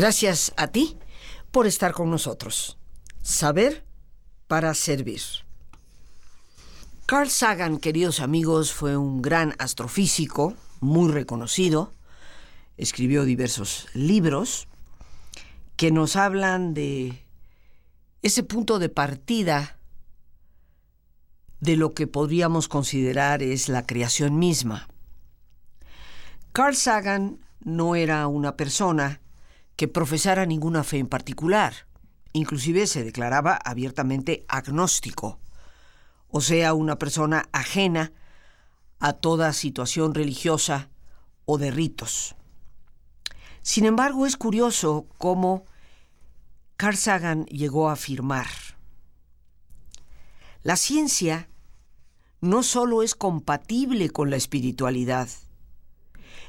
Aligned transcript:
Gracias 0.00 0.54
a 0.56 0.68
ti 0.68 0.96
por 1.50 1.66
estar 1.66 1.92
con 1.92 2.10
nosotros. 2.10 2.78
Saber 3.20 3.84
para 4.46 4.72
servir. 4.72 5.20
Carl 7.04 7.28
Sagan, 7.28 7.76
queridos 7.76 8.20
amigos, 8.20 8.72
fue 8.72 8.96
un 8.96 9.20
gran 9.20 9.54
astrofísico, 9.58 10.54
muy 10.80 11.12
reconocido. 11.12 11.92
Escribió 12.78 13.26
diversos 13.26 13.88
libros 13.92 14.68
que 15.76 15.90
nos 15.90 16.16
hablan 16.16 16.72
de 16.72 17.22
ese 18.22 18.42
punto 18.42 18.78
de 18.78 18.88
partida 18.88 19.78
de 21.60 21.76
lo 21.76 21.92
que 21.92 22.06
podríamos 22.06 22.68
considerar 22.68 23.42
es 23.42 23.68
la 23.68 23.84
creación 23.84 24.38
misma. 24.38 24.88
Carl 26.52 26.74
Sagan 26.74 27.44
no 27.60 27.96
era 27.96 28.26
una 28.28 28.56
persona 28.56 29.20
que 29.76 29.88
profesara 29.88 30.46
ninguna 30.46 30.84
fe 30.84 30.98
en 30.98 31.06
particular, 31.06 31.74
inclusive 32.32 32.86
se 32.86 33.04
declaraba 33.04 33.54
abiertamente 33.56 34.44
agnóstico, 34.48 35.40
o 36.28 36.40
sea, 36.40 36.74
una 36.74 36.98
persona 36.98 37.48
ajena 37.52 38.12
a 38.98 39.14
toda 39.14 39.52
situación 39.52 40.14
religiosa 40.14 40.90
o 41.44 41.58
de 41.58 41.70
ritos. 41.70 42.36
Sin 43.62 43.84
embargo, 43.84 44.26
es 44.26 44.36
curioso 44.36 45.06
cómo 45.18 45.64
Carl 46.76 46.96
Sagan 46.96 47.46
llegó 47.46 47.88
a 47.88 47.94
afirmar, 47.94 48.46
la 50.62 50.76
ciencia 50.76 51.48
no 52.42 52.62
solo 52.62 53.02
es 53.02 53.14
compatible 53.14 54.10
con 54.10 54.28
la 54.28 54.36
espiritualidad, 54.36 55.28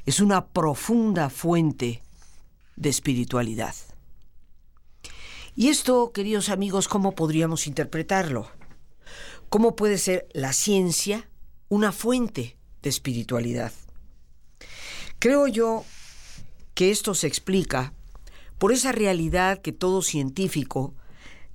es 0.04 0.20
una 0.20 0.48
profunda 0.48 1.30
fuente 1.30 2.01
de 2.82 2.90
espiritualidad. 2.90 3.74
Y 5.54 5.68
esto, 5.68 6.12
queridos 6.12 6.48
amigos, 6.48 6.88
¿cómo 6.88 7.14
podríamos 7.14 7.66
interpretarlo? 7.66 8.50
¿Cómo 9.48 9.76
puede 9.76 9.98
ser 9.98 10.26
la 10.32 10.52
ciencia 10.52 11.28
una 11.68 11.92
fuente 11.92 12.56
de 12.82 12.90
espiritualidad? 12.90 13.72
Creo 15.18 15.46
yo 15.46 15.84
que 16.74 16.90
esto 16.90 17.14
se 17.14 17.28
explica 17.28 17.92
por 18.58 18.72
esa 18.72 18.92
realidad 18.92 19.60
que 19.60 19.72
todo 19.72 20.02
científico 20.02 20.94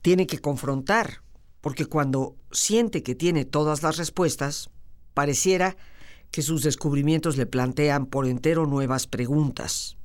tiene 0.02 0.28
que 0.28 0.40
confrontar, 0.40 1.22
porque 1.60 1.86
cuando 1.86 2.36
siente 2.52 3.04
que 3.04 3.16
tiene 3.16 3.46
todas 3.46 3.84
las 3.84 3.98
respuestas, 3.98 4.70
pareciera 5.14 5.76
que 6.32 6.42
sus 6.42 6.64
descubrimientos 6.64 7.36
le 7.36 7.46
plantean 7.46 8.06
por 8.06 8.28
entero 8.28 8.66
nuevas 8.66 9.08
preguntas. 9.08 9.97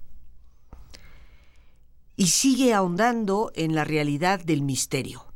Y 2.16 2.28
sigue 2.28 2.74
ahondando 2.74 3.50
en 3.54 3.74
la 3.74 3.84
realidad 3.84 4.40
del 4.40 4.62
misterio, 4.62 5.26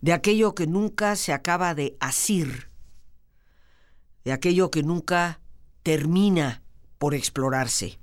de 0.00 0.12
aquello 0.12 0.54
que 0.54 0.66
nunca 0.66 1.16
se 1.16 1.32
acaba 1.32 1.74
de 1.74 1.96
asir, 2.00 2.70
de 4.24 4.32
aquello 4.32 4.70
que 4.70 4.82
nunca 4.82 5.40
termina 5.82 6.62
por 6.98 7.14
explorarse. 7.14 7.98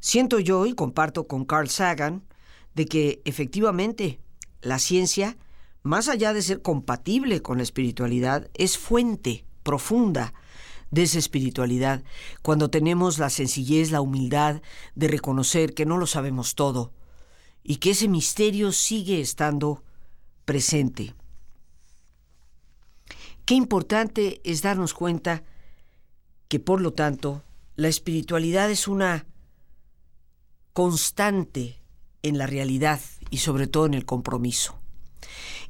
Siento 0.00 0.38
yo, 0.38 0.66
y 0.66 0.74
comparto 0.74 1.26
con 1.26 1.44
Carl 1.44 1.68
Sagan, 1.68 2.24
de 2.74 2.86
que 2.86 3.22
efectivamente 3.24 4.20
la 4.60 4.78
ciencia, 4.78 5.36
más 5.82 6.08
allá 6.08 6.32
de 6.32 6.42
ser 6.42 6.60
compatible 6.60 7.40
con 7.40 7.58
la 7.58 7.62
espiritualidad, 7.62 8.50
es 8.54 8.76
fuente 8.76 9.44
profunda 9.62 10.34
de 10.94 11.02
esa 11.02 11.18
espiritualidad, 11.18 12.02
cuando 12.42 12.70
tenemos 12.70 13.18
la 13.18 13.28
sencillez, 13.28 13.90
la 13.90 14.00
humildad 14.00 14.62
de 14.94 15.08
reconocer 15.08 15.74
que 15.74 15.86
no 15.86 15.98
lo 15.98 16.06
sabemos 16.06 16.54
todo 16.54 16.92
y 17.64 17.76
que 17.76 17.90
ese 17.90 18.08
misterio 18.08 18.70
sigue 18.70 19.20
estando 19.20 19.82
presente. 20.44 21.14
Qué 23.44 23.54
importante 23.54 24.40
es 24.44 24.62
darnos 24.62 24.94
cuenta 24.94 25.42
que, 26.48 26.60
por 26.60 26.80
lo 26.80 26.92
tanto, 26.92 27.42
la 27.76 27.88
espiritualidad 27.88 28.70
es 28.70 28.86
una 28.86 29.26
constante 30.72 31.82
en 32.22 32.38
la 32.38 32.46
realidad 32.46 33.00
y 33.30 33.38
sobre 33.38 33.66
todo 33.66 33.86
en 33.86 33.94
el 33.94 34.06
compromiso. 34.06 34.78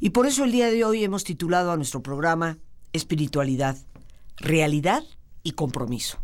Y 0.00 0.10
por 0.10 0.26
eso 0.26 0.44
el 0.44 0.52
día 0.52 0.70
de 0.70 0.84
hoy 0.84 1.02
hemos 1.02 1.24
titulado 1.24 1.72
a 1.72 1.76
nuestro 1.76 2.02
programa 2.02 2.58
Espiritualidad, 2.92 3.76
Realidad 4.37 5.05
y 5.43 5.53
Compromiso. 5.53 6.19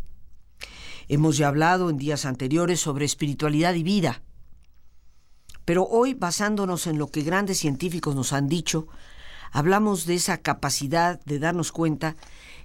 Hemos 1.08 1.36
ya 1.36 1.48
hablado 1.48 1.90
en 1.90 1.96
días 1.96 2.24
anteriores 2.24 2.80
sobre 2.80 3.04
espiritualidad 3.04 3.74
y 3.74 3.82
vida, 3.82 4.22
pero 5.64 5.84
hoy 5.84 6.14
basándonos 6.14 6.86
en 6.86 6.98
lo 6.98 7.08
que 7.08 7.22
grandes 7.22 7.58
científicos 7.58 8.14
nos 8.16 8.32
han 8.32 8.48
dicho, 8.48 8.88
hablamos 9.52 10.06
de 10.06 10.14
esa 10.14 10.38
capacidad 10.38 11.20
de 11.24 11.38
darnos 11.38 11.70
cuenta 11.70 12.16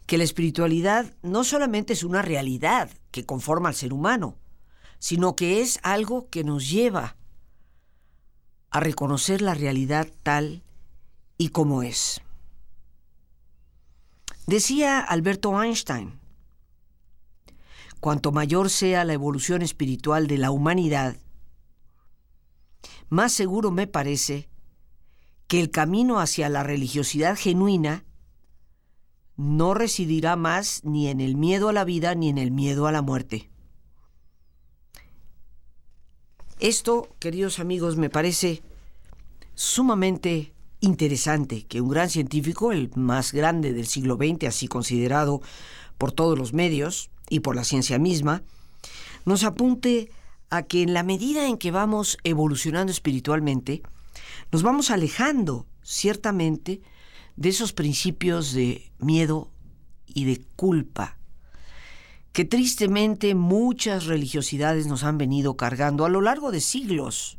que 0.07 0.17
la 0.17 0.23
espiritualidad 0.23 1.13
no 1.21 1.43
solamente 1.43 1.93
es 1.93 2.03
una 2.03 2.21
realidad 2.21 2.89
que 3.11 3.25
conforma 3.25 3.69
al 3.69 3.75
ser 3.75 3.93
humano, 3.93 4.37
sino 4.97 5.35
que 5.35 5.61
es 5.61 5.79
algo 5.83 6.29
que 6.29 6.43
nos 6.43 6.69
lleva 6.69 7.17
a 8.71 8.79
reconocer 8.79 9.41
la 9.41 9.53
realidad 9.53 10.07
tal 10.23 10.63
y 11.37 11.49
como 11.49 11.83
es. 11.83 12.21
Decía 14.47 14.99
Alberto 14.99 15.59
Einstein, 15.59 16.19
cuanto 17.99 18.31
mayor 18.31 18.69
sea 18.69 19.03
la 19.03 19.13
evolución 19.13 19.63
espiritual 19.63 20.27
de 20.27 20.37
la 20.37 20.51
humanidad, 20.51 21.17
más 23.09 23.31
seguro 23.33 23.71
me 23.71 23.87
parece 23.87 24.47
que 25.47 25.59
el 25.59 25.71
camino 25.71 26.19
hacia 26.19 26.49
la 26.49 26.61
religiosidad 26.61 27.35
genuina 27.35 28.05
no 29.35 29.73
residirá 29.73 30.35
más 30.35 30.83
ni 30.83 31.07
en 31.07 31.21
el 31.21 31.35
miedo 31.35 31.69
a 31.69 31.73
la 31.73 31.83
vida 31.83 32.13
ni 32.13 32.29
en 32.29 32.37
el 32.37 32.51
miedo 32.51 32.85
a 32.87 32.91
la 32.91 33.01
muerte. 33.01 33.49
Esto, 36.59 37.09
queridos 37.19 37.59
amigos, 37.59 37.97
me 37.97 38.09
parece 38.09 38.61
sumamente 39.55 40.54
interesante 40.85 41.63
que 41.63 41.81
un 41.81 41.89
gran 41.89 42.09
científico, 42.09 42.71
el 42.71 42.91
más 42.95 43.33
grande 43.33 43.73
del 43.73 43.87
siglo 43.87 44.15
XX, 44.15 44.45
así 44.47 44.67
considerado 44.67 45.41
por 45.97 46.11
todos 46.11 46.37
los 46.37 46.53
medios 46.53 47.09
y 47.29 47.41
por 47.41 47.55
la 47.55 47.63
ciencia 47.63 47.99
misma, 47.99 48.43
nos 49.25 49.43
apunte 49.43 50.09
a 50.49 50.63
que 50.63 50.81
en 50.81 50.93
la 50.93 51.03
medida 51.03 51.47
en 51.47 51.57
que 51.57 51.71
vamos 51.71 52.17
evolucionando 52.23 52.91
espiritualmente, 52.91 53.81
nos 54.51 54.63
vamos 54.63 54.91
alejando 54.91 55.65
ciertamente 55.83 56.81
de 57.35 57.49
esos 57.49 57.73
principios 57.73 58.53
de 58.53 58.91
miedo 58.99 59.51
y 60.05 60.25
de 60.25 60.41
culpa 60.55 61.17
que 62.35 62.43
tristemente 62.43 63.33
muchas 63.33 64.07
religiosidades 64.07 64.87
nos 64.87 65.05
han 65.05 65.17
venido 65.17 65.55
cargando 65.55 66.03
a 66.03 66.09
lo 66.09 66.19
largo 66.19 66.51
de 66.51 66.59
siglos. 66.59 67.37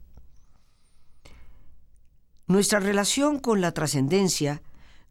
Nuestra 2.46 2.80
relación 2.80 3.38
con 3.38 3.60
la 3.60 3.72
trascendencia 3.72 4.62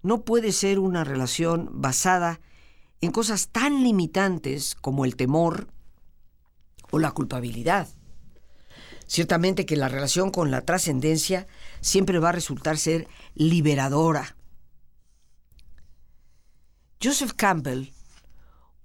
no 0.01 0.23
puede 0.23 0.51
ser 0.51 0.79
una 0.79 1.03
relación 1.03 1.69
basada 1.73 2.39
en 3.01 3.11
cosas 3.11 3.49
tan 3.49 3.83
limitantes 3.83 4.75
como 4.75 5.05
el 5.05 5.15
temor 5.15 5.67
o 6.91 6.99
la 6.99 7.11
culpabilidad. 7.11 7.87
Ciertamente 9.07 9.65
que 9.65 9.75
la 9.75 9.89
relación 9.89 10.31
con 10.31 10.49
la 10.49 10.61
trascendencia 10.61 11.47
siempre 11.81 12.19
va 12.19 12.29
a 12.29 12.33
resultar 12.33 12.77
ser 12.77 13.07
liberadora. 13.35 14.35
Joseph 17.01 17.33
Campbell 17.35 17.91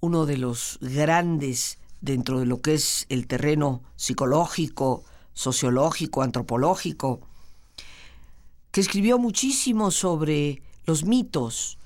uno 0.00 0.24
de 0.24 0.38
los 0.38 0.78
grandes 0.80 1.78
dentro 2.00 2.40
de 2.40 2.46
lo 2.46 2.62
que 2.62 2.74
es 2.74 3.06
el 3.10 3.26
terreno 3.26 3.82
psicológico, 3.96 5.04
sociológico, 5.34 6.22
antropológico, 6.22 7.28
que 8.70 8.80
escribió 8.80 9.18
muchísimo 9.18 9.90
sobre 9.90 10.62
los 10.86 11.04
mitos, 11.04 11.78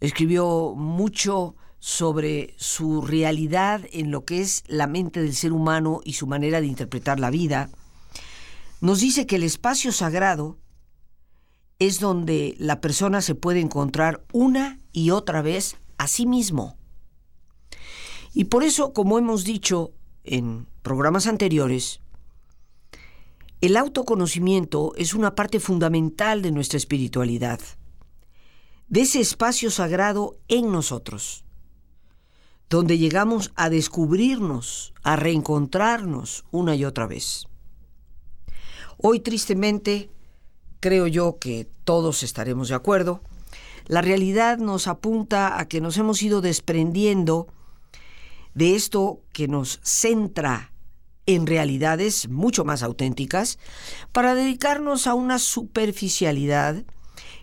escribió 0.00 0.74
mucho 0.76 1.56
sobre 1.78 2.54
su 2.56 3.02
realidad 3.02 3.82
en 3.92 4.10
lo 4.10 4.24
que 4.24 4.40
es 4.40 4.64
la 4.66 4.86
mente 4.86 5.20
del 5.20 5.34
ser 5.34 5.52
humano 5.52 6.00
y 6.04 6.14
su 6.14 6.26
manera 6.26 6.60
de 6.60 6.66
interpretar 6.66 7.20
la 7.20 7.30
vida, 7.30 7.70
nos 8.80 9.00
dice 9.00 9.26
que 9.26 9.36
el 9.36 9.42
espacio 9.42 9.92
sagrado 9.92 10.58
es 11.78 12.00
donde 12.00 12.54
la 12.58 12.80
persona 12.80 13.20
se 13.20 13.34
puede 13.34 13.60
encontrar 13.60 14.24
una 14.32 14.80
y 14.92 15.10
otra 15.10 15.42
vez 15.42 15.76
a 15.98 16.06
sí 16.06 16.26
mismo. 16.26 16.76
Y 18.32 18.44
por 18.44 18.64
eso, 18.64 18.92
como 18.92 19.18
hemos 19.18 19.44
dicho 19.44 19.92
en 20.24 20.66
programas 20.82 21.26
anteriores, 21.26 22.00
el 23.64 23.78
autoconocimiento 23.78 24.92
es 24.96 25.14
una 25.14 25.34
parte 25.34 25.58
fundamental 25.58 26.42
de 26.42 26.52
nuestra 26.52 26.76
espiritualidad, 26.76 27.60
de 28.88 29.00
ese 29.00 29.20
espacio 29.20 29.70
sagrado 29.70 30.36
en 30.48 30.70
nosotros, 30.70 31.46
donde 32.68 32.98
llegamos 32.98 33.52
a 33.54 33.70
descubrirnos, 33.70 34.92
a 35.02 35.16
reencontrarnos 35.16 36.44
una 36.50 36.76
y 36.76 36.84
otra 36.84 37.06
vez. 37.06 37.46
Hoy, 38.98 39.20
tristemente, 39.20 40.10
creo 40.80 41.06
yo 41.06 41.38
que 41.38 41.66
todos 41.84 42.22
estaremos 42.22 42.68
de 42.68 42.74
acuerdo, 42.74 43.22
la 43.86 44.02
realidad 44.02 44.58
nos 44.58 44.88
apunta 44.88 45.58
a 45.58 45.68
que 45.68 45.80
nos 45.80 45.96
hemos 45.96 46.22
ido 46.22 46.42
desprendiendo 46.42 47.46
de 48.52 48.76
esto 48.76 49.22
que 49.32 49.48
nos 49.48 49.80
centra 49.82 50.73
en 51.26 51.46
realidades 51.46 52.28
mucho 52.28 52.64
más 52.64 52.82
auténticas 52.82 53.58
para 54.12 54.34
dedicarnos 54.34 55.06
a 55.06 55.14
una 55.14 55.38
superficialidad 55.38 56.84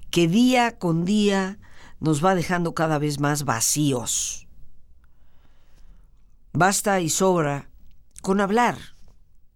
que 0.09 0.27
día 0.27 0.77
con 0.77 1.05
día 1.05 1.59
nos 1.99 2.23
va 2.23 2.35
dejando 2.35 2.73
cada 2.73 2.97
vez 2.99 3.19
más 3.19 3.43
vacíos. 3.43 4.47
Basta 6.53 6.99
y 6.99 7.09
sobra 7.09 7.69
con 8.21 8.41
hablar 8.41 8.77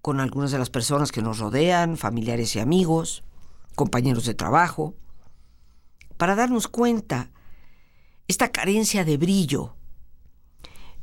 con 0.01 0.19
algunas 0.19 0.51
de 0.51 0.59
las 0.59 0.69
personas 0.69 1.11
que 1.11 1.23
nos 1.23 1.39
rodean, 1.39 1.97
familiares 1.97 2.55
y 2.55 2.59
amigos, 2.59 3.23
compañeros 3.75 4.25
de 4.25 4.35
trabajo, 4.35 4.95
para 6.17 6.35
darnos 6.35 6.67
cuenta 6.67 7.31
esta 8.27 8.51
carencia 8.51 9.03
de 9.03 9.17
brillo, 9.17 9.75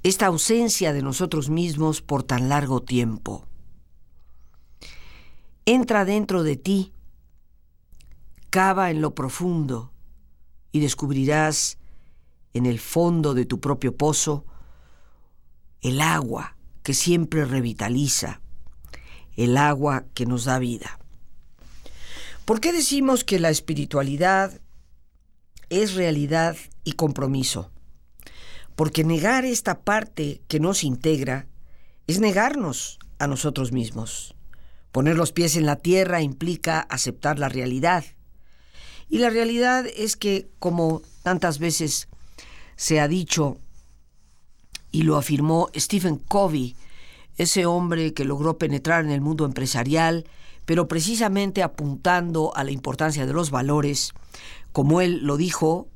esta 0.03 0.27
ausencia 0.27 0.93
de 0.93 1.03
nosotros 1.03 1.49
mismos 1.49 2.03
por 2.03 2.23
tan 2.23 2.49
largo 2.49 2.83
tiempo. 2.83 3.47
Entra 5.65 6.05
dentro 6.05 6.43
de 6.43 6.57
ti, 6.57 6.93
cava 8.51 8.91
en 8.91 9.01
lo 9.01 9.15
profundo 9.15 9.93
y 10.73 10.81
descubrirás 10.81 11.79
en 12.53 12.67
el 12.67 12.81
fondo 12.81 13.33
de 13.35 13.47
tu 13.47 13.61
propio 13.61 13.97
pozo 13.97 14.45
el 15.81 16.01
agua 16.01 16.57
que 16.83 16.95
siempre 16.95 17.45
revitaliza, 17.45 18.41
el 19.37 19.57
agua 19.57 20.05
que 20.15 20.27
nos 20.27 20.45
da 20.45 20.59
vida. 20.59 20.99
¿Por 22.45 22.61
qué 22.61 22.73
decimos 22.73 23.23
que 23.23 23.39
la 23.39 23.51
espiritualidad 23.51 24.61
es 25.71 25.95
realidad 25.95 26.57
y 26.83 26.93
compromiso? 26.93 27.71
Porque 28.77 29.05
negar 29.05 29.45
esta 29.45 29.81
parte 29.81 30.41
que 30.49 30.61
nos 30.61 30.85
integra 30.85 31.47
es 32.07 32.21
negarnos 32.21 32.99
a 33.19 33.27
nosotros 33.27 33.73
mismos. 33.73 34.35
Poner 34.91 35.17
los 35.17 35.33
pies 35.33 35.57
en 35.57 35.67
la 35.67 35.77
tierra 35.77 36.21
implica 36.21 36.81
aceptar 36.81 37.39
la 37.39 37.49
realidad. 37.49 38.05
Y 39.09 39.19
la 39.19 39.31
realidad 39.31 39.87
es 39.97 40.17
que, 40.17 40.49
como 40.59 41.03
tantas 41.23 41.59
veces 41.59 42.09
se 42.77 43.01
ha 43.01 43.09
dicho 43.09 43.59
y 44.91 45.03
lo 45.03 45.17
afirmó 45.17 45.69
Stephen 45.77 46.17
Covey, 46.17 46.77
ese 47.37 47.67
hombre 47.67 48.13
que 48.13 48.25
logró 48.25 48.59
penetrar 48.59 49.05
en 49.05 49.11
el 49.11 49.21
mundo 49.21 49.45
empresarial, 49.45 50.27
pero 50.65 50.89
precisamente 50.89 51.63
apuntando 51.63 52.55
a 52.55 52.65
la 52.65 52.71
importancia 52.71 53.27
de 53.27 53.33
los 53.33 53.51
valores, 53.51 54.13
como 54.73 55.01
él 55.01 55.21
lo 55.23 55.37
dijo, 55.37 55.89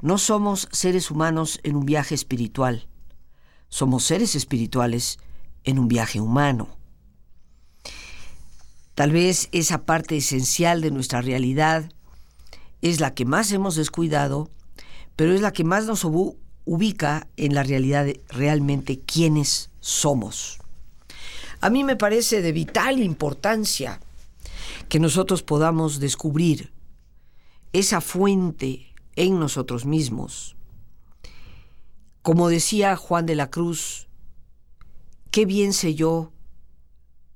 no 0.00 0.18
somos 0.18 0.68
seres 0.72 1.10
humanos 1.10 1.60
en 1.62 1.76
un 1.76 1.84
viaje 1.84 2.14
espiritual, 2.14 2.88
somos 3.68 4.04
seres 4.04 4.34
espirituales 4.34 5.18
en 5.64 5.78
un 5.78 5.88
viaje 5.88 6.20
humano. 6.20 6.68
Tal 8.94 9.12
vez 9.12 9.48
esa 9.52 9.84
parte 9.84 10.16
esencial 10.16 10.80
de 10.80 10.90
nuestra 10.90 11.20
realidad 11.20 11.92
es 12.80 13.00
la 13.00 13.14
que 13.14 13.24
más 13.24 13.52
hemos 13.52 13.76
descuidado, 13.76 14.50
pero 15.16 15.32
es 15.32 15.40
la 15.40 15.52
que 15.52 15.64
más 15.64 15.86
nos 15.86 16.04
ubica 16.04 17.28
en 17.36 17.54
la 17.54 17.62
realidad 17.62 18.06
realmente 18.28 19.00
quiénes 19.00 19.70
somos. 19.80 20.58
A 21.60 21.70
mí 21.70 21.82
me 21.82 21.96
parece 21.96 22.40
de 22.40 22.52
vital 22.52 23.00
importancia 23.00 24.00
que 24.88 25.00
nosotros 25.00 25.42
podamos 25.42 25.98
descubrir 25.98 26.72
esa 27.72 28.00
fuente 28.00 28.87
en 29.18 29.40
nosotros 29.40 29.84
mismos. 29.84 30.56
Como 32.22 32.48
decía 32.48 32.94
Juan 32.96 33.26
de 33.26 33.34
la 33.34 33.50
Cruz, 33.50 34.08
qué 35.30 35.44
bien 35.44 35.72
sé 35.72 35.94
yo 35.94 36.32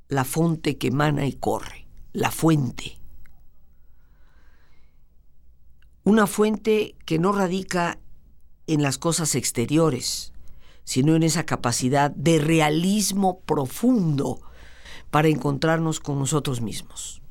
la 0.09 0.25
fuente 0.25 0.79
que 0.79 0.89
emana 0.89 1.27
y 1.27 1.33
corre, 1.33 1.87
la 2.13 2.31
fuente. 2.31 2.99
Una 6.05 6.27
fuente 6.27 6.95
que 7.05 7.19
no 7.19 7.33
radica 7.33 7.99
en 8.67 8.83
las 8.83 8.99
cosas 8.99 9.35
exteriores, 9.35 10.33
sino 10.85 11.17
en 11.17 11.25
esa 11.25 11.45
capacidad 11.45 12.13
de 12.13 12.39
realismo 12.39 13.41
profundo 13.41 14.41
para 15.11 15.29
encontrarnos 15.29 15.99
con 15.99 16.19
nosotros 16.19 16.61
mismos. 16.61 17.23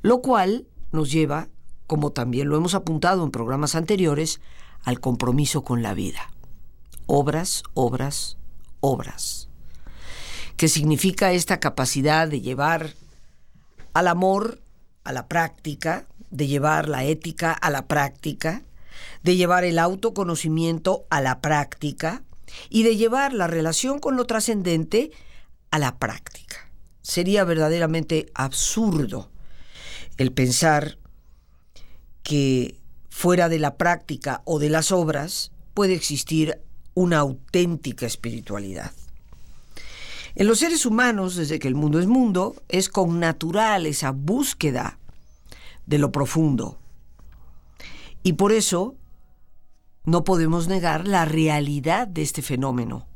Lo 0.00 0.22
cual 0.22 0.66
nos 0.92 1.10
lleva, 1.10 1.48
como 1.92 2.10
también 2.10 2.48
lo 2.48 2.56
hemos 2.56 2.72
apuntado 2.72 3.22
en 3.22 3.30
programas 3.30 3.74
anteriores, 3.74 4.40
al 4.82 4.98
compromiso 4.98 5.62
con 5.62 5.82
la 5.82 5.92
vida. 5.92 6.32
Obras, 7.04 7.64
obras, 7.74 8.38
obras. 8.80 9.50
Que 10.56 10.68
significa 10.68 11.32
esta 11.32 11.60
capacidad 11.60 12.26
de 12.28 12.40
llevar 12.40 12.94
al 13.92 14.08
amor 14.08 14.62
a 15.04 15.12
la 15.12 15.28
práctica, 15.28 16.06
de 16.30 16.46
llevar 16.46 16.88
la 16.88 17.04
ética 17.04 17.52
a 17.52 17.68
la 17.68 17.86
práctica, 17.88 18.62
de 19.22 19.36
llevar 19.36 19.64
el 19.64 19.78
autoconocimiento 19.78 21.04
a 21.10 21.20
la 21.20 21.42
práctica 21.42 22.22
y 22.70 22.84
de 22.84 22.96
llevar 22.96 23.34
la 23.34 23.48
relación 23.48 23.98
con 23.98 24.16
lo 24.16 24.24
trascendente 24.24 25.10
a 25.70 25.78
la 25.78 25.98
práctica. 25.98 26.70
Sería 27.02 27.44
verdaderamente 27.44 28.32
absurdo 28.32 29.28
el 30.16 30.32
pensar 30.32 30.96
que 32.22 32.78
fuera 33.08 33.48
de 33.48 33.58
la 33.58 33.76
práctica 33.76 34.42
o 34.44 34.58
de 34.58 34.70
las 34.70 34.92
obras 34.92 35.52
puede 35.74 35.94
existir 35.94 36.60
una 36.94 37.18
auténtica 37.18 38.06
espiritualidad. 38.06 38.92
En 40.34 40.46
los 40.46 40.60
seres 40.60 40.86
humanos, 40.86 41.36
desde 41.36 41.58
que 41.58 41.68
el 41.68 41.74
mundo 41.74 41.98
es 41.98 42.06
mundo, 42.06 42.56
es 42.68 42.88
con 42.88 43.20
natural 43.20 43.86
esa 43.86 44.12
búsqueda 44.12 44.98
de 45.86 45.98
lo 45.98 46.10
profundo. 46.10 46.78
Y 48.22 48.34
por 48.34 48.52
eso 48.52 48.94
no 50.04 50.24
podemos 50.24 50.68
negar 50.68 51.06
la 51.06 51.24
realidad 51.24 52.08
de 52.08 52.22
este 52.22 52.40
fenómeno. 52.40 53.06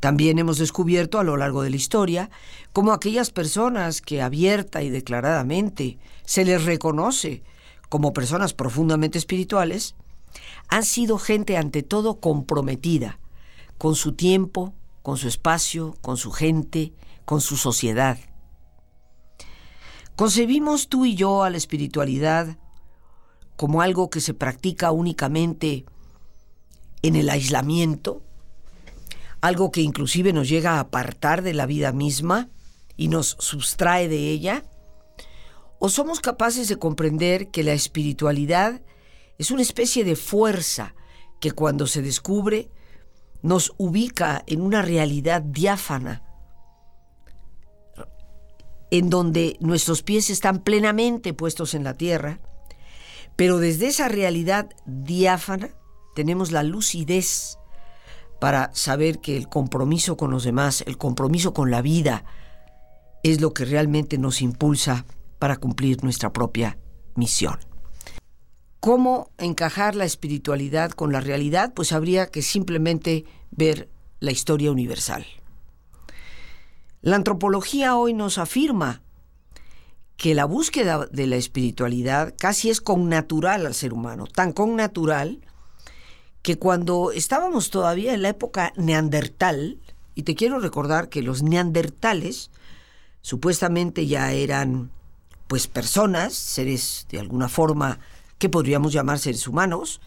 También 0.00 0.38
hemos 0.38 0.58
descubierto 0.58 1.20
a 1.20 1.24
lo 1.24 1.36
largo 1.36 1.62
de 1.62 1.70
la 1.70 1.76
historia 1.76 2.30
cómo 2.72 2.92
aquellas 2.92 3.30
personas 3.30 4.00
que 4.00 4.22
abierta 4.22 4.82
y 4.82 4.90
declaradamente 4.90 5.98
se 6.24 6.44
les 6.44 6.64
reconoce 6.64 7.42
como 7.92 8.14
personas 8.14 8.54
profundamente 8.54 9.18
espirituales, 9.18 9.96
han 10.68 10.82
sido 10.82 11.18
gente 11.18 11.58
ante 11.58 11.82
todo 11.82 12.20
comprometida 12.20 13.18
con 13.76 13.96
su 13.96 14.12
tiempo, 14.14 14.72
con 15.02 15.18
su 15.18 15.28
espacio, 15.28 15.94
con 16.00 16.16
su 16.16 16.32
gente, 16.32 16.94
con 17.26 17.42
su 17.42 17.58
sociedad. 17.58 18.16
Concebimos 20.16 20.88
tú 20.88 21.04
y 21.04 21.16
yo 21.16 21.42
a 21.42 21.50
la 21.50 21.58
espiritualidad 21.58 22.56
como 23.56 23.82
algo 23.82 24.08
que 24.08 24.22
se 24.22 24.32
practica 24.32 24.90
únicamente 24.90 25.84
en 27.02 27.14
el 27.14 27.28
aislamiento, 27.28 28.22
algo 29.42 29.70
que 29.70 29.82
inclusive 29.82 30.32
nos 30.32 30.48
llega 30.48 30.76
a 30.76 30.80
apartar 30.80 31.42
de 31.42 31.52
la 31.52 31.66
vida 31.66 31.92
misma 31.92 32.48
y 32.96 33.08
nos 33.08 33.36
sustrae 33.38 34.08
de 34.08 34.30
ella? 34.30 34.64
¿O 35.84 35.88
somos 35.88 36.20
capaces 36.20 36.68
de 36.68 36.76
comprender 36.76 37.50
que 37.50 37.64
la 37.64 37.72
espiritualidad 37.72 38.82
es 39.36 39.50
una 39.50 39.62
especie 39.62 40.04
de 40.04 40.14
fuerza 40.14 40.94
que 41.40 41.50
cuando 41.50 41.88
se 41.88 42.02
descubre 42.02 42.70
nos 43.42 43.72
ubica 43.78 44.44
en 44.46 44.60
una 44.60 44.82
realidad 44.82 45.42
diáfana, 45.42 46.22
en 48.92 49.10
donde 49.10 49.56
nuestros 49.58 50.04
pies 50.04 50.30
están 50.30 50.62
plenamente 50.62 51.34
puestos 51.34 51.74
en 51.74 51.82
la 51.82 51.94
tierra, 51.94 52.38
pero 53.34 53.58
desde 53.58 53.88
esa 53.88 54.06
realidad 54.06 54.70
diáfana 54.86 55.70
tenemos 56.14 56.52
la 56.52 56.62
lucidez 56.62 57.58
para 58.40 58.72
saber 58.72 59.18
que 59.18 59.36
el 59.36 59.48
compromiso 59.48 60.16
con 60.16 60.30
los 60.30 60.44
demás, 60.44 60.84
el 60.86 60.96
compromiso 60.96 61.52
con 61.52 61.72
la 61.72 61.82
vida, 61.82 62.24
es 63.24 63.40
lo 63.40 63.52
que 63.52 63.64
realmente 63.64 64.16
nos 64.16 64.42
impulsa 64.42 65.06
para 65.42 65.56
cumplir 65.56 66.04
nuestra 66.04 66.32
propia 66.32 66.78
misión. 67.16 67.58
¿Cómo 68.78 69.32
encajar 69.38 69.96
la 69.96 70.04
espiritualidad 70.04 70.92
con 70.92 71.10
la 71.10 71.20
realidad? 71.20 71.74
Pues 71.74 71.90
habría 71.90 72.28
que 72.28 72.42
simplemente 72.42 73.24
ver 73.50 73.88
la 74.20 74.30
historia 74.30 74.70
universal. 74.70 75.26
La 77.00 77.16
antropología 77.16 77.96
hoy 77.96 78.14
nos 78.14 78.38
afirma 78.38 79.02
que 80.16 80.36
la 80.36 80.44
búsqueda 80.44 81.08
de 81.10 81.26
la 81.26 81.34
espiritualidad 81.34 82.34
casi 82.38 82.70
es 82.70 82.80
connatural 82.80 83.66
al 83.66 83.74
ser 83.74 83.92
humano, 83.92 84.28
tan 84.28 84.52
connatural 84.52 85.40
que 86.42 86.56
cuando 86.56 87.10
estábamos 87.10 87.70
todavía 87.70 88.14
en 88.14 88.22
la 88.22 88.28
época 88.28 88.72
neandertal, 88.76 89.80
y 90.14 90.22
te 90.22 90.36
quiero 90.36 90.60
recordar 90.60 91.08
que 91.08 91.20
los 91.20 91.42
neandertales 91.42 92.52
supuestamente 93.22 94.06
ya 94.06 94.30
eran 94.30 94.92
pues 95.52 95.66
personas, 95.66 96.32
seres 96.32 97.06
de 97.10 97.20
alguna 97.20 97.46
forma 97.46 97.98
que 98.38 98.48
podríamos 98.48 98.90
llamar 98.90 99.18
seres 99.18 99.46
humanos, 99.46 100.00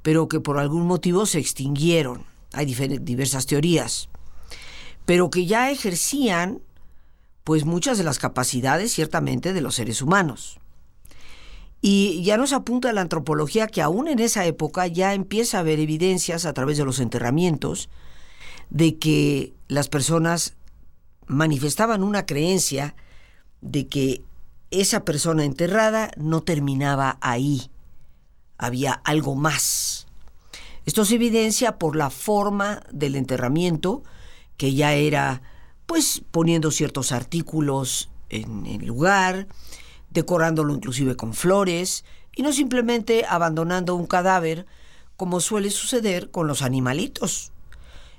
pero 0.00 0.28
que 0.28 0.40
por 0.40 0.58
algún 0.58 0.86
motivo 0.86 1.26
se 1.26 1.38
extinguieron. 1.38 2.24
Hay 2.54 2.64
diversas 2.64 3.44
teorías, 3.44 4.08
pero 5.04 5.28
que 5.28 5.44
ya 5.44 5.70
ejercían 5.70 6.62
pues 7.44 7.66
muchas 7.66 7.98
de 7.98 8.04
las 8.04 8.18
capacidades 8.18 8.90
ciertamente 8.90 9.52
de 9.52 9.60
los 9.60 9.74
seres 9.74 10.00
humanos. 10.00 10.58
Y 11.82 12.22
ya 12.22 12.38
nos 12.38 12.54
apunta 12.54 12.90
la 12.94 13.02
antropología 13.02 13.66
que 13.66 13.82
aún 13.82 14.08
en 14.08 14.20
esa 14.20 14.46
época 14.46 14.86
ya 14.86 15.12
empieza 15.12 15.58
a 15.58 15.60
haber 15.60 15.80
evidencias 15.80 16.46
a 16.46 16.54
través 16.54 16.78
de 16.78 16.86
los 16.86 16.98
enterramientos 16.98 17.90
de 18.70 18.96
que 18.96 19.52
las 19.68 19.90
personas 19.90 20.54
manifestaban 21.26 22.02
una 22.02 22.24
creencia 22.24 22.94
de 23.60 23.86
que 23.86 24.22
esa 24.70 25.04
persona 25.04 25.44
enterrada 25.44 26.10
no 26.16 26.42
terminaba 26.42 27.18
ahí, 27.20 27.70
había 28.58 28.92
algo 28.92 29.34
más. 29.34 30.06
Esto 30.84 31.04
se 31.04 31.16
evidencia 31.16 31.78
por 31.78 31.96
la 31.96 32.10
forma 32.10 32.82
del 32.90 33.16
enterramiento, 33.16 34.02
que 34.56 34.74
ya 34.74 34.94
era 34.94 35.42
pues 35.86 36.22
poniendo 36.30 36.70
ciertos 36.70 37.12
artículos 37.12 38.10
en 38.28 38.66
el 38.66 38.86
lugar, 38.86 39.46
decorándolo 40.10 40.74
inclusive 40.74 41.16
con 41.16 41.34
flores, 41.34 42.04
y 42.34 42.42
no 42.42 42.52
simplemente 42.52 43.24
abandonando 43.28 43.94
un 43.94 44.06
cadáver, 44.06 44.66
como 45.16 45.40
suele 45.40 45.70
suceder 45.70 46.30
con 46.30 46.46
los 46.46 46.62
animalitos, 46.62 47.52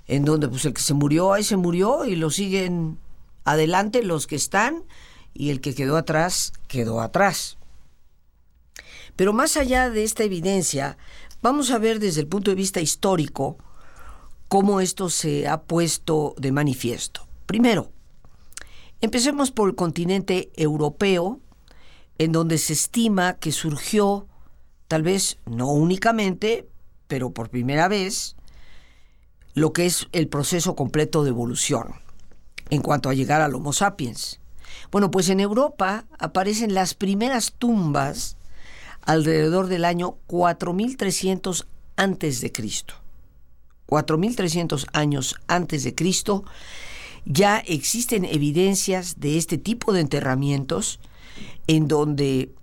en 0.08 0.26
donde 0.26 0.48
pues 0.48 0.66
el 0.66 0.74
que 0.74 0.82
se 0.82 0.94
murió, 0.94 1.34
ahí 1.34 1.44
se 1.44 1.58
murió, 1.58 2.06
y 2.06 2.16
lo 2.16 2.30
siguen 2.30 2.98
adelante 3.46 4.04
los 4.04 4.28
que 4.28 4.36
están, 4.36 4.84
y 5.34 5.50
el 5.50 5.62
que 5.62 5.76
quedó 5.76 5.98
atrás, 5.98 6.54
quedó 6.68 7.02
atrás. 7.02 7.58
Pero 9.16 9.34
más 9.34 9.58
allá 9.58 9.90
de 9.90 10.04
esta 10.04 10.24
evidencia, 10.24 10.98
vamos 11.42 11.72
a 11.72 11.78
ver 11.78 12.00
desde 12.00 12.22
el 12.22 12.28
punto 12.28 12.52
de 12.52 12.56
vista 12.56 12.82
histórico 12.82 13.58
cómo 14.48 14.82
esto 14.82 15.10
se 15.10 15.48
ha 15.48 15.62
puesto 15.62 16.36
de 16.38 16.52
manifiesto. 16.52 17.28
Primero, 17.46 17.92
empecemos 19.02 19.52
por 19.52 19.70
el 19.70 19.76
continente 19.76 20.52
europeo, 20.56 21.40
en 22.18 22.32
donde 22.32 22.58
se 22.58 22.74
estima 22.74 23.36
que 23.36 23.52
surgió, 23.52 24.28
tal 24.88 25.04
vez 25.04 25.38
no 25.46 25.72
únicamente, 25.72 26.68
pero 27.08 27.32
por 27.32 27.50
primera 27.50 27.88
vez, 27.88 28.36
lo 29.54 29.74
que 29.74 29.86
es 29.86 30.08
el 30.12 30.28
proceso 30.28 30.76
completo 30.76 31.24
de 31.24 31.30
evolución 31.30 31.96
en 32.70 32.82
cuanto 32.82 33.10
a 33.10 33.14
llegar 33.14 33.42
al 33.42 33.56
Homo 33.56 33.74
sapiens. 33.74 34.40
Bueno, 34.92 35.12
pues 35.12 35.30
en 35.30 35.40
Europa 35.40 36.06
aparecen 36.18 36.74
las 36.74 36.96
primeras 36.96 37.54
tumbas 37.54 38.38
alrededor 39.02 39.68
del 39.68 39.86
año 39.86 40.18
4300 40.28 41.68
antes 41.96 42.42
de 42.42 42.52
Cristo. 42.52 42.96
4300 43.86 44.88
años 44.94 45.36
antes 45.48 45.84
de 45.84 45.96
Cristo 45.96 46.44
ya 47.26 47.60
existen 47.60 48.26
evidencias 48.26 49.20
de 49.20 49.38
este 49.38 49.58
tipo 49.58 49.94
de 49.94 50.02
enterramientos 50.02 51.00
en 51.68 51.88
donde 51.88 52.54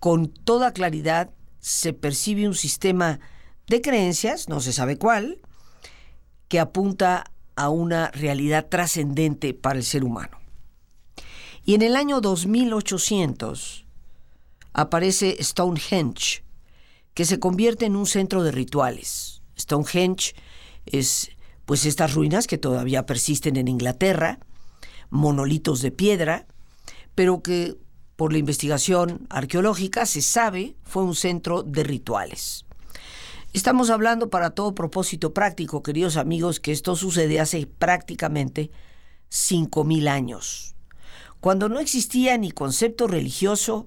con 0.00 0.28
toda 0.28 0.72
claridad 0.72 1.30
se 1.60 1.92
percibe 1.92 2.48
un 2.48 2.54
sistema 2.54 3.20
de 3.68 3.80
creencias, 3.80 4.48
no 4.48 4.60
se 4.60 4.72
sabe 4.72 4.98
cuál, 4.98 5.38
que 6.48 6.60
apunta 6.60 7.24
a 7.56 7.68
una 7.68 8.10
realidad 8.10 8.66
trascendente 8.68 9.54
para 9.54 9.78
el 9.78 9.84
ser 9.84 10.04
humano. 10.04 10.43
Y 11.64 11.74
en 11.74 11.82
el 11.82 11.96
año 11.96 12.20
2800 12.20 13.86
aparece 14.74 15.36
Stonehenge, 15.42 16.44
que 17.14 17.24
se 17.24 17.38
convierte 17.38 17.86
en 17.86 17.96
un 17.96 18.06
centro 18.06 18.42
de 18.42 18.52
rituales. 18.52 19.42
Stonehenge 19.58 20.34
es 20.84 21.30
pues 21.64 21.86
estas 21.86 22.12
ruinas 22.12 22.46
que 22.46 22.58
todavía 22.58 23.06
persisten 23.06 23.56
en 23.56 23.68
Inglaterra, 23.68 24.40
monolitos 25.08 25.80
de 25.80 25.90
piedra, 25.90 26.46
pero 27.14 27.42
que 27.42 27.76
por 28.16 28.32
la 28.32 28.38
investigación 28.38 29.26
arqueológica 29.30 30.04
se 30.06 30.20
sabe 30.20 30.76
fue 30.82 31.02
un 31.02 31.14
centro 31.14 31.62
de 31.62 31.82
rituales. 31.82 32.66
Estamos 33.54 33.88
hablando 33.90 34.30
para 34.30 34.50
todo 34.50 34.74
propósito 34.74 35.32
práctico, 35.32 35.82
queridos 35.82 36.16
amigos, 36.16 36.60
que 36.60 36.72
esto 36.72 36.96
sucede 36.96 37.40
hace 37.40 37.66
prácticamente 37.66 38.70
5.000 39.30 40.08
años, 40.08 40.73
cuando 41.44 41.68
no 41.68 41.78
existía 41.78 42.38
ni 42.38 42.50
concepto 42.52 43.06
religioso, 43.06 43.86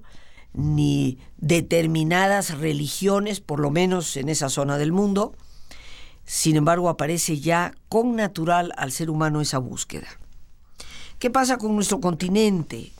ni 0.52 1.18
determinadas 1.38 2.56
religiones, 2.56 3.40
por 3.40 3.58
lo 3.58 3.72
menos 3.72 4.16
en 4.16 4.28
esa 4.28 4.48
zona 4.48 4.78
del 4.78 4.92
mundo, 4.92 5.34
sin 6.24 6.54
embargo 6.54 6.88
aparece 6.88 7.40
ya 7.40 7.74
con 7.88 8.14
natural 8.14 8.72
al 8.76 8.92
ser 8.92 9.10
humano 9.10 9.40
esa 9.40 9.58
búsqueda. 9.58 10.06
¿Qué 11.18 11.30
pasa 11.30 11.58
con 11.58 11.74
nuestro 11.74 12.00
continente? 12.00 12.92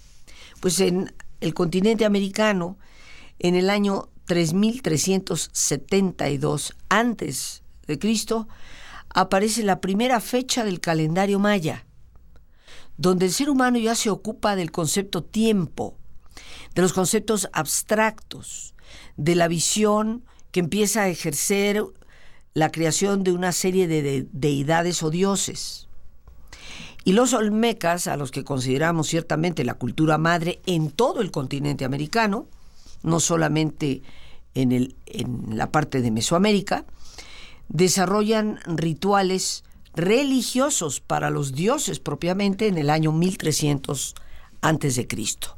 Pues 0.58 0.80
en 0.80 1.14
el 1.40 1.54
continente 1.54 2.04
americano, 2.04 2.78
en 3.38 3.54
el 3.54 3.70
año 3.70 4.08
3372 4.24 6.74
antes 6.88 7.62
de 7.86 8.00
Cristo, 8.00 8.48
aparece 9.08 9.62
la 9.62 9.80
primera 9.80 10.18
fecha 10.18 10.64
del 10.64 10.80
calendario 10.80 11.38
maya, 11.38 11.84
donde 12.98 13.26
el 13.26 13.32
ser 13.32 13.48
humano 13.48 13.78
ya 13.78 13.94
se 13.94 14.10
ocupa 14.10 14.56
del 14.56 14.70
concepto 14.70 15.22
tiempo, 15.22 15.96
de 16.74 16.82
los 16.82 16.92
conceptos 16.92 17.48
abstractos, 17.52 18.74
de 19.16 19.34
la 19.34 19.48
visión 19.48 20.24
que 20.50 20.60
empieza 20.60 21.02
a 21.02 21.08
ejercer 21.08 21.82
la 22.54 22.70
creación 22.70 23.22
de 23.22 23.32
una 23.32 23.52
serie 23.52 23.86
de, 23.86 24.26
deidades 24.32 25.02
o 25.02 25.10
dioses. 25.10 25.86
Y 27.04 27.12
los 27.12 27.32
olmecas, 27.32 28.08
a 28.08 28.16
los 28.16 28.32
que 28.32 28.44
consideramos 28.44 29.06
ciertamente 29.06 29.64
la 29.64 29.74
cultura 29.74 30.18
madre 30.18 30.60
en 30.66 30.90
todo 30.90 31.20
el 31.20 31.30
continente 31.30 31.84
americano, 31.84 32.48
no 33.02 33.20
solamente 33.20 34.02
en, 34.54 34.72
el, 34.72 34.96
en 35.06 35.56
la 35.56 35.70
parte 35.70 36.02
de 36.02 36.10
Mesoamérica, 36.10 36.84
desarrollan 37.68 38.58
rituales 38.66 39.62
religiosos 39.94 41.00
para 41.00 41.30
los 41.30 41.52
dioses 41.52 41.98
propiamente 42.00 42.68
en 42.68 42.78
el 42.78 42.90
año 42.90 43.12
1300 43.12 44.14
antes 44.60 44.96
de 44.96 45.06
Cristo. 45.06 45.56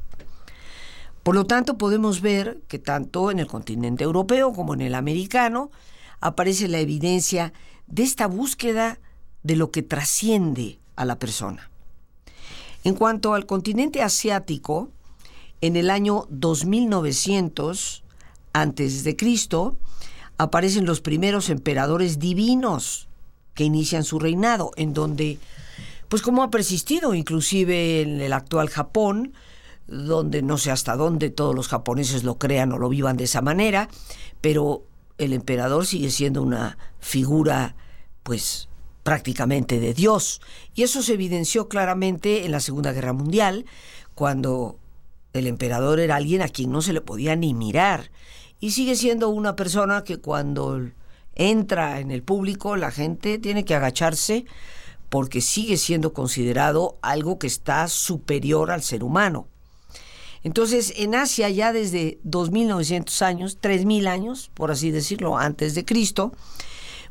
Por 1.23 1.35
lo 1.35 1.45
tanto, 1.45 1.77
podemos 1.77 2.21
ver 2.21 2.61
que 2.67 2.79
tanto 2.79 3.29
en 3.29 3.39
el 3.39 3.47
continente 3.47 4.03
europeo 4.03 4.53
como 4.53 4.73
en 4.73 4.81
el 4.81 4.95
americano 4.95 5.69
aparece 6.19 6.67
la 6.67 6.79
evidencia 6.79 7.53
de 7.87 8.03
esta 8.03 8.27
búsqueda 8.27 8.99
de 9.43 9.55
lo 9.55 9.71
que 9.71 9.83
trasciende 9.83 10.79
a 10.95 11.05
la 11.05 11.19
persona. 11.19 11.69
En 12.83 12.95
cuanto 12.95 13.33
al 13.33 13.45
continente 13.45 14.01
asiático, 14.01 14.89
en 15.61 15.75
el 15.75 15.91
año 15.91 16.25
2900 16.29 18.03
antes 18.53 19.03
de 19.03 19.15
Cristo 19.15 19.77
aparecen 20.37 20.85
los 20.85 21.01
primeros 21.01 21.49
emperadores 21.49 22.17
divinos 22.17 23.07
que 23.53 23.63
inician 23.63 24.03
su 24.03 24.19
reinado, 24.19 24.71
en 24.75 24.93
donde, 24.93 25.39
pues 26.09 26.21
como 26.21 26.43
ha 26.43 26.51
persistido 26.51 27.13
inclusive 27.13 28.01
en 28.01 28.21
el 28.21 28.33
actual 28.33 28.69
Japón, 28.69 29.33
donde 29.87 30.41
no 30.41 30.57
sé 30.57 30.71
hasta 30.71 30.95
dónde 30.95 31.29
todos 31.29 31.53
los 31.53 31.67
japoneses 31.67 32.23
lo 32.23 32.37
crean 32.37 32.71
o 32.71 32.77
lo 32.77 32.89
vivan 32.89 33.17
de 33.17 33.25
esa 33.25 33.41
manera, 33.41 33.89
pero 34.39 34.83
el 35.17 35.33
emperador 35.33 35.85
sigue 35.85 36.09
siendo 36.09 36.41
una 36.41 36.77
figura, 36.99 37.75
pues 38.23 38.69
prácticamente 39.03 39.79
de 39.79 39.93
Dios. 39.93 40.41
Y 40.75 40.83
eso 40.83 41.01
se 41.01 41.13
evidenció 41.13 41.67
claramente 41.67 42.45
en 42.45 42.51
la 42.51 42.59
Segunda 42.59 42.93
Guerra 42.93 43.13
Mundial, 43.13 43.65
cuando 44.15 44.77
el 45.33 45.47
emperador 45.47 45.99
era 45.99 46.17
alguien 46.17 46.41
a 46.41 46.49
quien 46.49 46.71
no 46.71 46.81
se 46.81 46.93
le 46.93 47.01
podía 47.01 47.35
ni 47.35 47.53
mirar. 47.53 48.11
Y 48.59 48.71
sigue 48.71 48.95
siendo 48.95 49.29
una 49.29 49.55
persona 49.55 50.03
que 50.03 50.17
cuando 50.17 50.91
entra 51.35 51.99
en 51.99 52.11
el 52.11 52.23
público 52.23 52.75
la 52.75 52.91
gente 52.91 53.39
tiene 53.39 53.65
que 53.65 53.75
agacharse 53.75 54.45
porque 55.09 55.41
sigue 55.41 55.77
siendo 55.77 56.13
considerado 56.13 56.97
algo 57.01 57.37
que 57.37 57.47
está 57.47 57.87
superior 57.89 58.71
al 58.71 58.81
ser 58.81 59.03
humano. 59.03 59.47
Entonces, 60.43 60.93
en 60.95 61.15
Asia 61.15 61.49
ya 61.49 61.73
desde 61.73 62.17
2900 62.23 63.21
años, 63.21 63.57
3000 63.59 64.07
años, 64.07 64.49
por 64.53 64.71
así 64.71 64.89
decirlo, 64.89 65.37
antes 65.37 65.75
de 65.75 65.85
Cristo, 65.85 66.31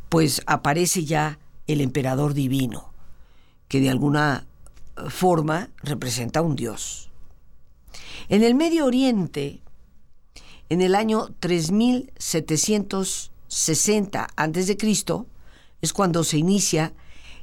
pues 0.08 0.42
aparece 0.46 1.04
ya 1.04 1.38
el 1.66 1.80
emperador 1.80 2.34
divino, 2.34 2.92
que 3.68 3.80
de 3.80 3.90
alguna 3.90 4.46
forma 5.08 5.70
representa 5.82 6.42
un 6.42 6.56
dios. 6.56 7.10
En 8.28 8.42
el 8.42 8.54
Medio 8.54 8.86
Oriente, 8.86 9.60
en 10.68 10.80
el 10.80 10.94
año 10.94 11.28
3700 11.38 13.30
60 13.50 14.28
a.C. 14.36 14.76
es 15.82 15.92
cuando 15.92 16.22
se 16.22 16.38
inicia 16.38 16.94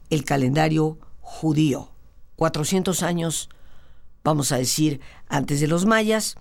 el 0.09 0.23
calendario 0.23 0.97
judío. 1.19 1.91
400 2.37 3.03
años, 3.03 3.49
vamos 4.23 4.53
a 4.53 4.57
decir, 4.57 5.01
antes 5.27 5.59
de 5.59 5.67
los 5.67 5.85
mayas, 5.85 6.37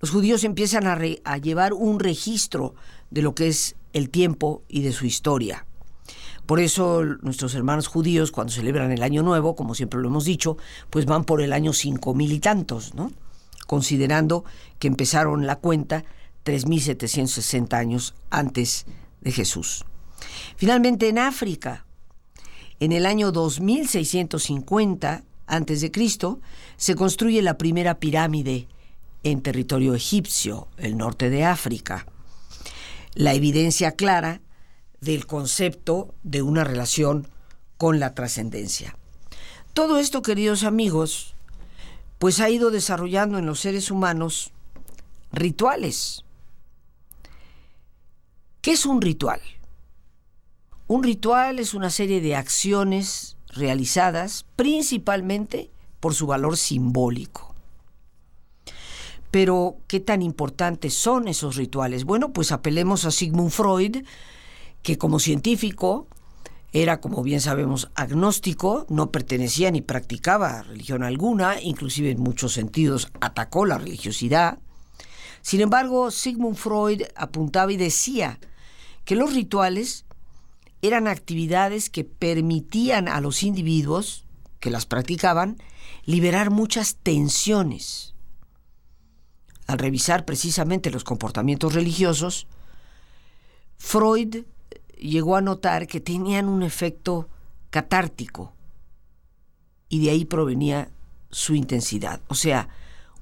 los 0.00 0.10
judíos 0.10 0.42
empiezan 0.44 0.86
a, 0.86 1.36
llevar 1.36 1.74
un 1.74 2.00
registro 2.00 2.74
de 3.10 3.20
lo 3.20 3.34
que 3.34 3.48
es 3.48 3.76
el 3.92 4.08
tiempo 4.08 4.62
y 4.68 4.82
de 4.82 4.92
su 4.92 5.04
historia. 5.04 5.66
Por 6.46 6.60
eso 6.60 7.04
nuestros 7.04 7.54
hermanos 7.54 7.88
judíos, 7.88 8.30
cuando 8.30 8.52
celebran 8.54 8.90
el 8.90 9.02
Año 9.02 9.22
Nuevo, 9.22 9.54
como 9.54 9.74
siempre 9.74 10.00
lo 10.00 10.08
hemos 10.08 10.24
dicho, 10.24 10.56
pues 10.88 11.04
van 11.04 11.24
por 11.24 11.42
el 11.42 11.52
año 11.52 11.72
cinco 11.72 12.14
mil 12.14 12.32
y 12.32 12.38
tantos, 12.38 12.94
¿no? 12.94 13.12
Considerando 13.66 14.44
que 14.78 14.88
empezaron 14.88 15.46
la 15.46 15.56
cuenta 15.56 16.04
3.760 16.44 17.74
años 17.74 18.14
antes 18.30 18.86
de 19.20 19.32
Jesús. 19.32 19.84
Finalmente, 20.56 21.08
en 21.08 21.18
África, 21.18 21.86
en 22.80 22.92
el 22.92 23.06
año 23.06 23.32
2650 23.32 25.24
antes 25.46 25.80
de 25.80 25.90
Cristo, 25.90 26.40
se 26.76 26.94
construye 26.94 27.42
la 27.42 27.58
primera 27.58 27.98
pirámide 27.98 28.68
en 29.22 29.42
territorio 29.42 29.94
egipcio, 29.94 30.68
el 30.76 30.96
norte 30.96 31.30
de 31.30 31.44
África. 31.44 32.06
La 33.14 33.32
evidencia 33.32 33.92
clara 33.92 34.40
del 35.00 35.26
concepto 35.26 36.14
de 36.22 36.42
una 36.42 36.64
relación 36.64 37.28
con 37.76 38.00
la 38.00 38.14
trascendencia. 38.14 38.96
Todo 39.72 39.98
esto, 39.98 40.22
queridos 40.22 40.62
amigos, 40.62 41.34
pues 42.18 42.40
ha 42.40 42.48
ido 42.48 42.70
desarrollando 42.70 43.38
en 43.38 43.46
los 43.46 43.60
seres 43.60 43.90
humanos 43.90 44.52
rituales. 45.32 46.24
¿Qué 48.64 48.72
es 48.72 48.86
un 48.86 49.02
ritual? 49.02 49.42
Un 50.86 51.02
ritual 51.02 51.58
es 51.58 51.74
una 51.74 51.90
serie 51.90 52.22
de 52.22 52.34
acciones 52.34 53.36
realizadas 53.48 54.46
principalmente 54.56 55.70
por 56.00 56.14
su 56.14 56.26
valor 56.26 56.56
simbólico. 56.56 57.54
Pero, 59.30 59.76
¿qué 59.86 60.00
tan 60.00 60.22
importantes 60.22 60.94
son 60.94 61.28
esos 61.28 61.56
rituales? 61.56 62.04
Bueno, 62.04 62.32
pues 62.32 62.52
apelemos 62.52 63.04
a 63.04 63.10
Sigmund 63.10 63.50
Freud, 63.50 63.98
que 64.82 64.96
como 64.96 65.18
científico 65.18 66.06
era, 66.72 67.02
como 67.02 67.22
bien 67.22 67.42
sabemos, 67.42 67.90
agnóstico, 67.94 68.86
no 68.88 69.10
pertenecía 69.10 69.70
ni 69.72 69.82
practicaba 69.82 70.62
religión 70.62 71.02
alguna, 71.02 71.60
inclusive 71.60 72.12
en 72.12 72.22
muchos 72.22 72.54
sentidos 72.54 73.12
atacó 73.20 73.66
la 73.66 73.76
religiosidad. 73.76 74.58
Sin 75.42 75.60
embargo, 75.60 76.10
Sigmund 76.10 76.56
Freud 76.56 77.02
apuntaba 77.14 77.70
y 77.70 77.76
decía 77.76 78.38
que 79.04 79.16
los 79.16 79.34
rituales 79.34 80.04
eran 80.82 81.08
actividades 81.08 81.90
que 81.90 82.04
permitían 82.04 83.08
a 83.08 83.20
los 83.20 83.42
individuos 83.42 84.24
que 84.60 84.70
las 84.70 84.86
practicaban 84.86 85.58
liberar 86.04 86.50
muchas 86.50 86.96
tensiones. 86.96 88.14
Al 89.66 89.78
revisar 89.78 90.24
precisamente 90.24 90.90
los 90.90 91.04
comportamientos 91.04 91.72
religiosos, 91.72 92.46
Freud 93.78 94.44
llegó 94.98 95.36
a 95.36 95.40
notar 95.40 95.86
que 95.86 96.00
tenían 96.00 96.48
un 96.48 96.62
efecto 96.62 97.28
catártico 97.70 98.52
y 99.88 100.04
de 100.04 100.10
ahí 100.10 100.24
provenía 100.24 100.90
su 101.30 101.54
intensidad, 101.54 102.20
o 102.28 102.34
sea, 102.34 102.68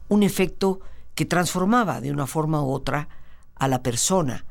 un 0.09 0.23
efecto 0.23 0.81
que 1.14 1.25
transformaba 1.25 2.01
de 2.01 2.11
una 2.11 2.27
forma 2.27 2.62
u 2.62 2.71
otra 2.71 3.09
a 3.55 3.68
la 3.68 3.83
persona. 3.83 4.45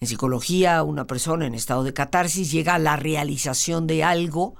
En 0.00 0.08
psicología, 0.08 0.82
una 0.82 1.06
persona 1.06 1.46
en 1.46 1.54
estado 1.54 1.84
de 1.84 1.94
catarsis 1.94 2.50
llega 2.50 2.74
a 2.74 2.78
la 2.78 2.96
realización 2.96 3.86
de 3.86 4.04
algo 4.04 4.54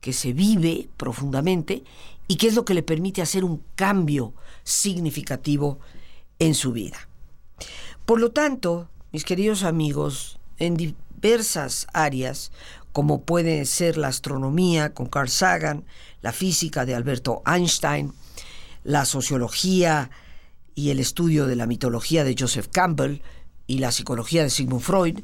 que 0.00 0.12
se 0.12 0.32
vive 0.32 0.88
profundamente 0.96 1.84
y 2.28 2.36
que 2.36 2.48
es 2.48 2.54
lo 2.54 2.64
que 2.64 2.74
le 2.74 2.82
permite 2.82 3.22
hacer 3.22 3.44
un 3.44 3.62
cambio 3.74 4.34
significativo 4.64 5.78
en 6.38 6.54
su 6.54 6.72
vida. 6.72 7.08
Por 8.04 8.20
lo 8.20 8.32
tanto, 8.32 8.88
mis 9.12 9.24
queridos 9.24 9.62
amigos, 9.62 10.38
en 10.58 10.76
diversas 10.76 11.86
áreas, 11.92 12.50
como 12.92 13.22
puede 13.22 13.64
ser 13.64 13.96
la 13.96 14.08
astronomía 14.08 14.92
con 14.92 15.06
Carl 15.06 15.28
Sagan, 15.28 15.84
la 16.20 16.32
física 16.32 16.84
de 16.84 16.94
Alberto 16.94 17.42
Einstein, 17.46 18.12
la 18.84 19.04
sociología 19.04 20.10
y 20.74 20.90
el 20.90 20.98
estudio 20.98 21.46
de 21.46 21.56
la 21.56 21.66
mitología 21.66 22.24
de 22.24 22.34
Joseph 22.38 22.68
Campbell 22.70 23.22
y 23.66 23.78
la 23.78 23.92
psicología 23.92 24.42
de 24.42 24.50
Sigmund 24.50 24.82
Freud, 24.82 25.20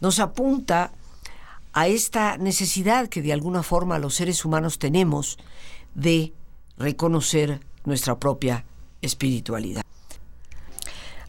nos 0.00 0.18
apunta 0.18 0.92
a 1.72 1.88
esta 1.88 2.36
necesidad 2.36 3.08
que 3.08 3.22
de 3.22 3.32
alguna 3.32 3.62
forma 3.62 3.98
los 3.98 4.14
seres 4.14 4.44
humanos 4.44 4.78
tenemos 4.78 5.38
de 5.94 6.32
reconocer 6.76 7.60
nuestra 7.84 8.18
propia 8.18 8.64
espiritualidad. 9.00 9.82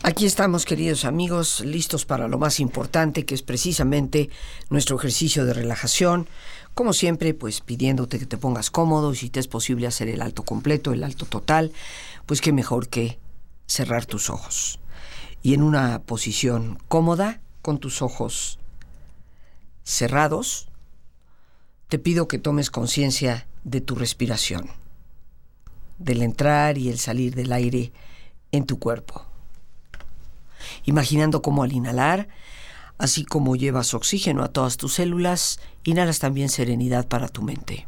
Aquí 0.05 0.25
estamos, 0.25 0.65
queridos 0.65 1.05
amigos, 1.05 1.61
listos 1.61 2.03
para 2.03 2.27
lo 2.27 2.37
más 2.37 2.59
importante, 2.59 3.25
que 3.25 3.35
es 3.35 3.41
precisamente 3.41 4.29
nuestro 4.69 4.97
ejercicio 4.97 5.45
de 5.45 5.53
relajación. 5.53 6.27
Como 6.73 6.91
siempre, 6.91 7.33
pues 7.33 7.61
pidiéndote 7.61 8.19
que 8.19 8.25
te 8.25 8.37
pongas 8.37 8.69
cómodo 8.69 9.13
y 9.13 9.15
si 9.15 9.29
te 9.29 9.39
es 9.39 9.47
posible 9.47 9.87
hacer 9.87 10.09
el 10.09 10.21
alto 10.21 10.43
completo, 10.43 10.91
el 10.91 11.05
alto 11.05 11.25
total, 11.25 11.71
pues 12.25 12.41
qué 12.41 12.51
mejor 12.51 12.89
que 12.89 13.17
cerrar 13.65 14.05
tus 14.05 14.29
ojos. 14.29 14.77
Y 15.43 15.53
en 15.53 15.61
una 15.61 16.01
posición 16.01 16.79
cómoda, 16.87 17.39
con 17.61 17.77
tus 17.77 18.01
ojos 18.01 18.57
cerrados, 19.83 20.69
te 21.89 21.99
pido 21.99 22.27
que 22.27 22.39
tomes 22.39 22.71
conciencia 22.71 23.45
de 23.63 23.81
tu 23.81 23.93
respiración, 23.93 24.71
del 25.99 26.23
entrar 26.23 26.79
y 26.79 26.89
el 26.89 26.97
salir 26.97 27.35
del 27.35 27.51
aire 27.51 27.93
en 28.51 28.65
tu 28.65 28.79
cuerpo 28.79 29.27
imaginando 30.85 31.41
cómo 31.41 31.63
al 31.63 31.73
inhalar, 31.73 32.27
así 32.97 33.25
como 33.25 33.55
llevas 33.55 33.93
oxígeno 33.93 34.43
a 34.43 34.49
todas 34.49 34.77
tus 34.77 34.93
células, 34.93 35.59
inhalas 35.83 36.19
también 36.19 36.49
serenidad 36.49 37.07
para 37.07 37.27
tu 37.27 37.41
mente. 37.41 37.87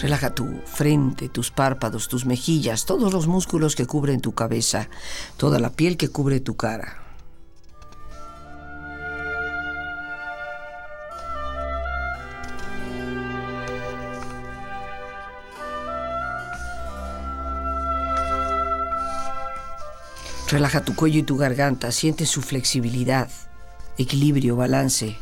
Relaja 0.00 0.34
tu 0.34 0.62
frente, 0.64 1.28
tus 1.28 1.50
párpados, 1.50 2.08
tus 2.08 2.24
mejillas, 2.24 2.86
todos 2.86 3.12
los 3.12 3.26
músculos 3.26 3.76
que 3.76 3.86
cubren 3.86 4.22
tu 4.22 4.32
cabeza, 4.32 4.88
toda 5.36 5.58
la 5.58 5.70
piel 5.70 5.98
que 5.98 6.08
cubre 6.08 6.40
tu 6.40 6.56
cara. 6.56 6.96
Relaja 20.48 20.80
tu 20.80 20.96
cuello 20.96 21.18
y 21.20 21.22
tu 21.22 21.36
garganta, 21.36 21.92
siente 21.92 22.24
su 22.24 22.40
flexibilidad, 22.40 23.28
equilibrio, 23.98 24.56
balance. 24.56 25.18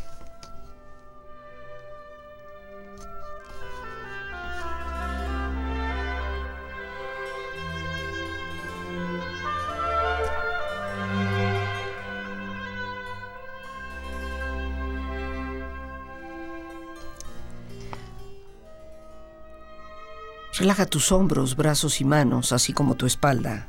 Relaja 20.68 20.84
tus 20.84 21.12
hombros, 21.12 21.56
brazos 21.56 22.02
y 22.02 22.04
manos, 22.04 22.52
así 22.52 22.74
como 22.74 22.94
tu 22.94 23.06
espalda. 23.06 23.66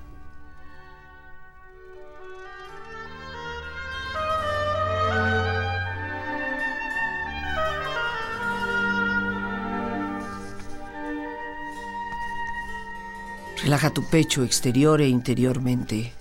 Relaja 13.64 13.92
tu 13.92 14.04
pecho 14.04 14.44
exterior 14.44 15.00
e 15.00 15.08
interiormente. 15.08 16.19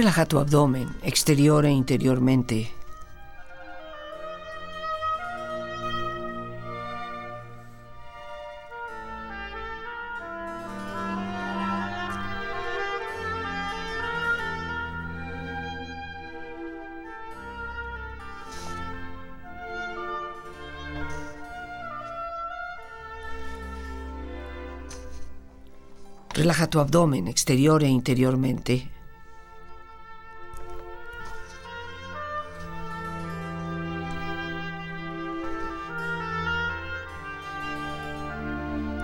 Relaja 0.00 0.24
tu 0.24 0.38
abdomen, 0.38 0.88
exterior 1.02 1.66
e 1.66 1.68
interiormente. 1.68 2.70
Relaja 26.32 26.68
tu 26.68 26.80
abdomen 26.80 27.28
exterior 27.28 27.82
e 27.82 27.88
interiormente. 27.88 28.99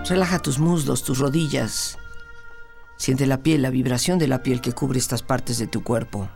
Relaja 0.09 0.39
tus 0.39 0.57
muslos, 0.57 1.03
tus 1.03 1.19
rodillas. 1.19 1.97
Siente 2.95 3.27
la 3.27 3.43
piel, 3.43 3.61
la 3.61 3.69
vibración 3.69 4.17
de 4.17 4.29
la 4.29 4.41
piel 4.41 4.61
que 4.61 4.71
cubre 4.71 4.99
estas 4.99 5.21
partes 5.21 5.57
de 5.57 5.67
tu 5.67 5.83
cuerpo. 5.83 6.29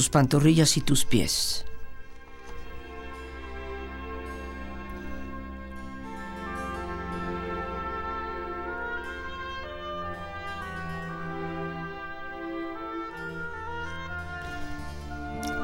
Tus 0.00 0.08
pantorrillas 0.08 0.78
y 0.78 0.80
tus 0.80 1.04
pies. 1.04 1.66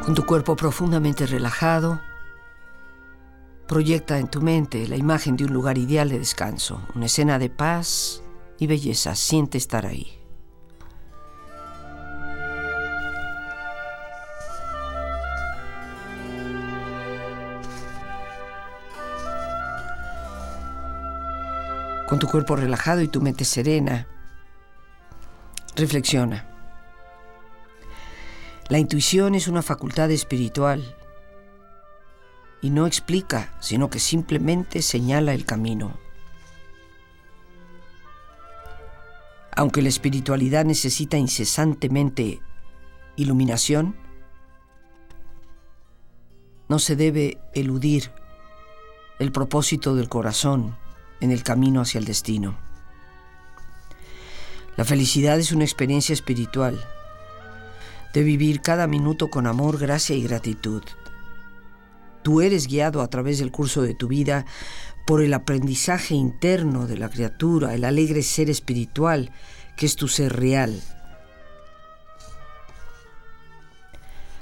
Con 0.04 0.14
tu 0.14 0.26
cuerpo 0.26 0.54
profundamente 0.54 1.24
relajado, 1.24 2.02
proyecta 3.66 4.18
en 4.18 4.28
tu 4.28 4.42
mente 4.42 4.86
la 4.86 4.96
imagen 4.96 5.38
de 5.38 5.46
un 5.46 5.54
lugar 5.54 5.78
ideal 5.78 6.10
de 6.10 6.18
descanso, 6.18 6.86
una 6.94 7.06
escena 7.06 7.38
de 7.38 7.48
paz 7.48 8.22
y 8.58 8.66
belleza. 8.66 9.14
Siente 9.14 9.56
estar 9.56 9.86
ahí. 9.86 10.25
Con 22.06 22.18
tu 22.18 22.28
cuerpo 22.28 22.56
relajado 22.56 23.02
y 23.02 23.08
tu 23.08 23.20
mente 23.20 23.44
serena. 23.44 24.06
Reflexiona. 25.74 26.48
La 28.68 28.78
intuición 28.78 29.34
es 29.34 29.48
una 29.48 29.62
facultad 29.62 30.10
espiritual 30.10 30.96
y 32.62 32.70
no 32.70 32.86
explica, 32.86 33.54
sino 33.60 33.90
que 33.90 33.98
simplemente 33.98 34.82
señala 34.82 35.34
el 35.34 35.44
camino. 35.44 35.98
Aunque 39.54 39.82
la 39.82 39.88
espiritualidad 39.88 40.64
necesita 40.64 41.16
incesantemente 41.16 42.40
iluminación, 43.16 43.96
no 46.68 46.78
se 46.78 46.96
debe 46.96 47.38
eludir 47.54 48.10
el 49.18 49.32
propósito 49.32 49.94
del 49.94 50.08
corazón 50.08 50.76
en 51.20 51.30
el 51.30 51.42
camino 51.42 51.80
hacia 51.80 51.98
el 51.98 52.04
destino. 52.04 52.56
La 54.76 54.84
felicidad 54.84 55.38
es 55.38 55.52
una 55.52 55.64
experiencia 55.64 56.12
espiritual, 56.12 56.78
de 58.12 58.22
vivir 58.22 58.60
cada 58.60 58.86
minuto 58.86 59.30
con 59.30 59.46
amor, 59.46 59.78
gracia 59.78 60.14
y 60.14 60.22
gratitud. 60.22 60.82
Tú 62.22 62.40
eres 62.40 62.66
guiado 62.66 63.02
a 63.02 63.08
través 63.08 63.38
del 63.38 63.52
curso 63.52 63.82
de 63.82 63.94
tu 63.94 64.08
vida 64.08 64.44
por 65.06 65.22
el 65.22 65.32
aprendizaje 65.32 66.14
interno 66.14 66.86
de 66.86 66.98
la 66.98 67.08
criatura, 67.08 67.74
el 67.74 67.84
alegre 67.84 68.22
ser 68.22 68.50
espiritual 68.50 69.30
que 69.76 69.86
es 69.86 69.96
tu 69.96 70.08
ser 70.08 70.34
real. 70.34 70.82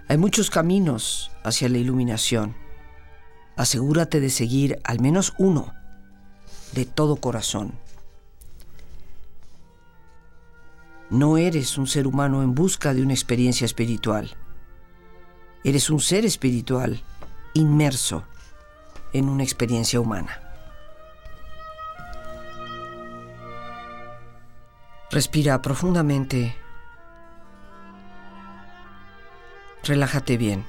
Hay 0.08 0.16
muchos 0.18 0.50
caminos 0.50 1.30
hacia 1.44 1.68
la 1.68 1.78
iluminación. 1.78 2.56
Asegúrate 3.56 4.20
de 4.20 4.30
seguir 4.30 4.78
al 4.84 5.00
menos 5.00 5.34
uno 5.38 5.74
de 6.74 6.84
todo 6.84 7.16
corazón. 7.16 7.72
No 11.08 11.38
eres 11.38 11.78
un 11.78 11.86
ser 11.86 12.06
humano 12.06 12.42
en 12.42 12.54
busca 12.54 12.92
de 12.92 13.02
una 13.02 13.12
experiencia 13.12 13.64
espiritual. 13.64 14.36
Eres 15.62 15.88
un 15.88 16.00
ser 16.00 16.24
espiritual 16.24 17.00
inmerso 17.54 18.24
en 19.12 19.28
una 19.28 19.44
experiencia 19.44 20.00
humana. 20.00 20.40
Respira 25.10 25.62
profundamente. 25.62 26.56
Relájate 29.84 30.36
bien. 30.36 30.64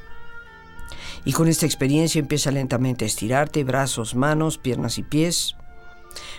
Y 1.24 1.34
con 1.34 1.48
esta 1.48 1.66
experiencia 1.66 2.20
empieza 2.20 2.52
lentamente 2.52 3.06
a 3.06 3.08
estirarte, 3.08 3.64
brazos, 3.64 4.14
manos, 4.14 4.60
piernas 4.60 5.00
y 5.00 5.04
pies 5.04 5.56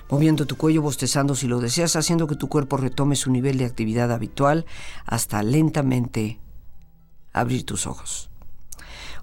moviendo 0.09 0.47
tu 0.47 0.57
cuello, 0.57 0.83
bostezando 0.83 1.35
si 1.35 1.47
lo 1.47 1.61
deseas, 1.61 1.97
haciendo 1.97 2.27
que 2.27 2.37
tu 2.37 2.49
cuerpo 2.49 2.77
retome 2.77 3.17
su 3.17 3.31
nivel 3.31 3.59
de 3.59 3.65
actividad 3.65 4.13
habitual 4.13 4.67
hasta 5.05 5.43
lentamente 5.43 6.41
abrir 7.33 7.65
tus 7.65 7.87
ojos. 7.87 8.31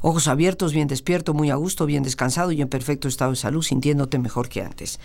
Ojos 0.01 0.27
abiertos, 0.27 0.73
bien 0.73 0.87
despierto, 0.87 1.33
muy 1.33 1.49
a 1.49 1.55
gusto, 1.55 1.85
bien 1.85 2.03
descansado 2.03 2.51
y 2.51 2.61
en 2.61 2.67
perfecto 2.67 3.07
estado 3.07 3.31
de 3.31 3.37
salud, 3.37 3.61
sintiéndote 3.61 4.19
mejor 4.19 4.49
que 4.49 4.61
antes. 4.61 4.99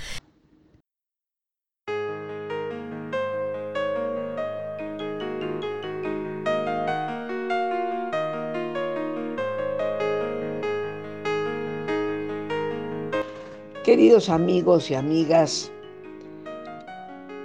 Queridos 13.88 14.28
amigos 14.28 14.90
y 14.90 14.94
amigas, 14.94 15.72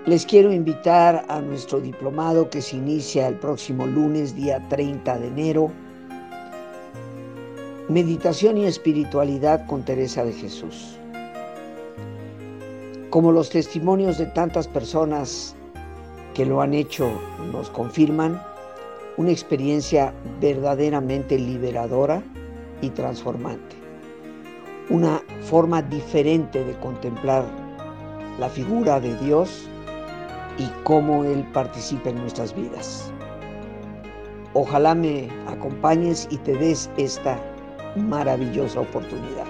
les 0.05 0.25
quiero 0.25 0.51
invitar 0.51 1.23
a 1.29 1.39
nuestro 1.39 1.79
diplomado 1.79 2.49
que 2.49 2.61
se 2.61 2.75
inicia 2.75 3.29
el 3.29 3.35
próximo 3.35 3.87
lunes, 3.87 4.35
día 4.35 4.61
30 4.67 5.19
de 5.19 5.27
enero. 5.27 5.71
Meditación 7.87 8.57
y 8.57 8.65
espiritualidad 8.65 9.65
con 9.67 9.85
Teresa 9.85 10.25
de 10.25 10.33
Jesús. 10.33 10.97
Como 13.09 13.31
los 13.31 13.49
testimonios 13.49 14.17
de 14.17 14.25
tantas 14.25 14.67
personas 14.67 15.55
que 16.33 16.45
lo 16.45 16.61
han 16.61 16.73
hecho 16.73 17.09
nos 17.53 17.69
confirman, 17.69 18.43
una 19.15 19.31
experiencia 19.31 20.13
verdaderamente 20.41 21.39
liberadora 21.39 22.21
y 22.81 22.89
transformante 22.89 23.82
una 24.89 25.21
forma 25.41 25.81
diferente 25.81 26.63
de 26.63 26.73
contemplar 26.79 27.45
la 28.39 28.49
figura 28.49 28.99
de 28.99 29.15
Dios 29.17 29.67
y 30.57 30.67
cómo 30.83 31.23
Él 31.23 31.45
participa 31.53 32.09
en 32.09 32.17
nuestras 32.17 32.53
vidas. 32.53 33.11
Ojalá 34.53 34.93
me 34.93 35.29
acompañes 35.47 36.27
y 36.29 36.37
te 36.37 36.53
des 36.55 36.89
esta 36.97 37.39
maravillosa 37.95 38.81
oportunidad. 38.81 39.47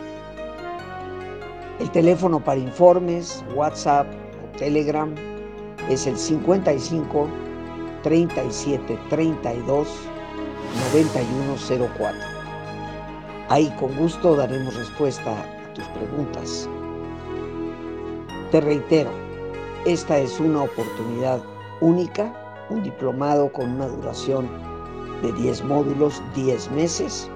El 1.80 1.90
teléfono 1.92 2.40
para 2.40 2.60
informes, 2.60 3.44
WhatsApp 3.56 4.08
o 4.44 4.58
Telegram 4.58 5.14
es 5.90 6.08
el 6.08 6.18
55 6.18 7.28
37 8.04 9.00
32 9.10 9.88
9104. 10.94 12.33
Ahí 13.54 13.70
con 13.80 13.96
gusto 13.96 14.36
daremos 14.36 14.76
respuesta 14.76 15.30
a 15.30 15.74
tus 15.76 15.86
preguntas. 15.90 16.68
Te 18.50 18.60
reitero, 18.60 19.12
esta 19.86 20.18
es 20.18 20.40
una 20.40 20.64
oportunidad 20.64 21.40
única, 21.80 22.34
un 22.72 22.82
diplomado 22.82 23.54
con 23.54 23.70
una 23.74 23.86
duración 23.86 24.50
de 25.22 25.32
10 25.34 25.66
módulos, 25.66 26.20
10 26.34 26.72
meses, 26.72 27.30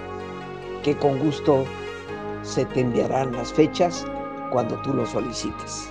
que 0.81 0.97
con 0.97 1.19
gusto 1.19 1.65
se 2.41 2.65
te 2.65 2.79
enviarán 2.79 3.33
las 3.33 3.53
fechas 3.53 4.03
cuando 4.51 4.81
tú 4.81 4.95
lo 4.95 5.05
solicites. 5.05 5.87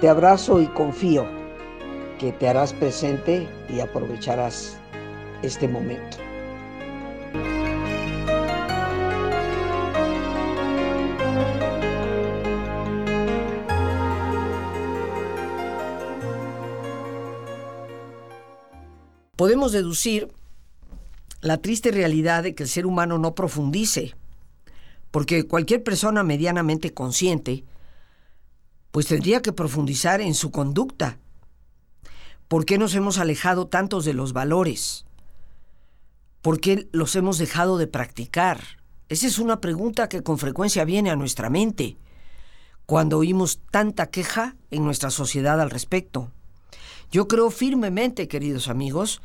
Te 0.00 0.08
abrazo 0.08 0.60
y 0.60 0.68
confío 0.68 1.26
que 2.20 2.30
te 2.30 2.48
harás 2.48 2.72
presente 2.72 3.48
y 3.68 3.80
aprovecharás 3.80 4.78
este 5.42 5.66
momento. 5.66 6.21
Podemos 19.52 19.72
deducir 19.72 20.32
la 21.42 21.58
triste 21.58 21.90
realidad 21.90 22.42
de 22.42 22.54
que 22.54 22.62
el 22.62 22.70
ser 22.70 22.86
humano 22.86 23.18
no 23.18 23.34
profundice, 23.34 24.14
porque 25.10 25.46
cualquier 25.46 25.82
persona 25.82 26.22
medianamente 26.22 26.94
consciente 26.94 27.62
pues 28.92 29.08
tendría 29.08 29.42
que 29.42 29.52
profundizar 29.52 30.22
en 30.22 30.32
su 30.32 30.50
conducta. 30.50 31.18
¿Por 32.48 32.64
qué 32.64 32.78
nos 32.78 32.94
hemos 32.94 33.18
alejado 33.18 33.66
tantos 33.66 34.06
de 34.06 34.14
los 34.14 34.32
valores? 34.32 35.04
¿Por 36.40 36.58
qué 36.58 36.88
los 36.90 37.14
hemos 37.14 37.36
dejado 37.36 37.76
de 37.76 37.88
practicar? 37.88 38.58
Esa 39.10 39.26
es 39.26 39.38
una 39.38 39.60
pregunta 39.60 40.08
que 40.08 40.22
con 40.22 40.38
frecuencia 40.38 40.86
viene 40.86 41.10
a 41.10 41.16
nuestra 41.16 41.50
mente 41.50 41.98
cuando 42.86 43.18
oímos 43.18 43.60
tanta 43.70 44.06
queja 44.06 44.56
en 44.70 44.82
nuestra 44.82 45.10
sociedad 45.10 45.60
al 45.60 45.68
respecto. 45.68 46.30
Yo 47.12 47.28
creo 47.28 47.50
firmemente, 47.50 48.26
queridos 48.26 48.68
amigos, 48.68 49.20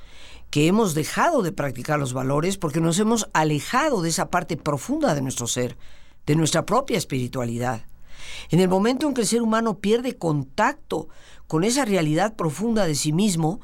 que 0.50 0.68
hemos 0.68 0.94
dejado 0.94 1.42
de 1.42 1.54
practicar 1.54 1.98
los 1.98 2.12
valores 2.12 2.58
porque 2.58 2.82
nos 2.82 3.00
hemos 3.00 3.30
alejado 3.32 4.02
de 4.02 4.10
esa 4.10 4.30
parte 4.30 4.58
profunda 4.58 5.16
de 5.16 5.22
nuestro 5.22 5.48
ser, 5.48 5.78
de 6.26 6.36
nuestra 6.36 6.66
propia 6.66 6.98
espiritualidad. 6.98 7.86
En 8.52 8.60
el 8.60 8.68
momento 8.68 9.08
en 9.08 9.14
que 9.14 9.22
el 9.22 9.28
ser 9.28 9.42
humano 9.42 9.80
pierde 9.80 10.18
contacto 10.18 11.08
con 11.48 11.64
esa 11.64 11.86
realidad 11.86 12.36
profunda 12.36 12.86
de 12.86 12.94
sí 12.94 13.14
mismo, 13.14 13.62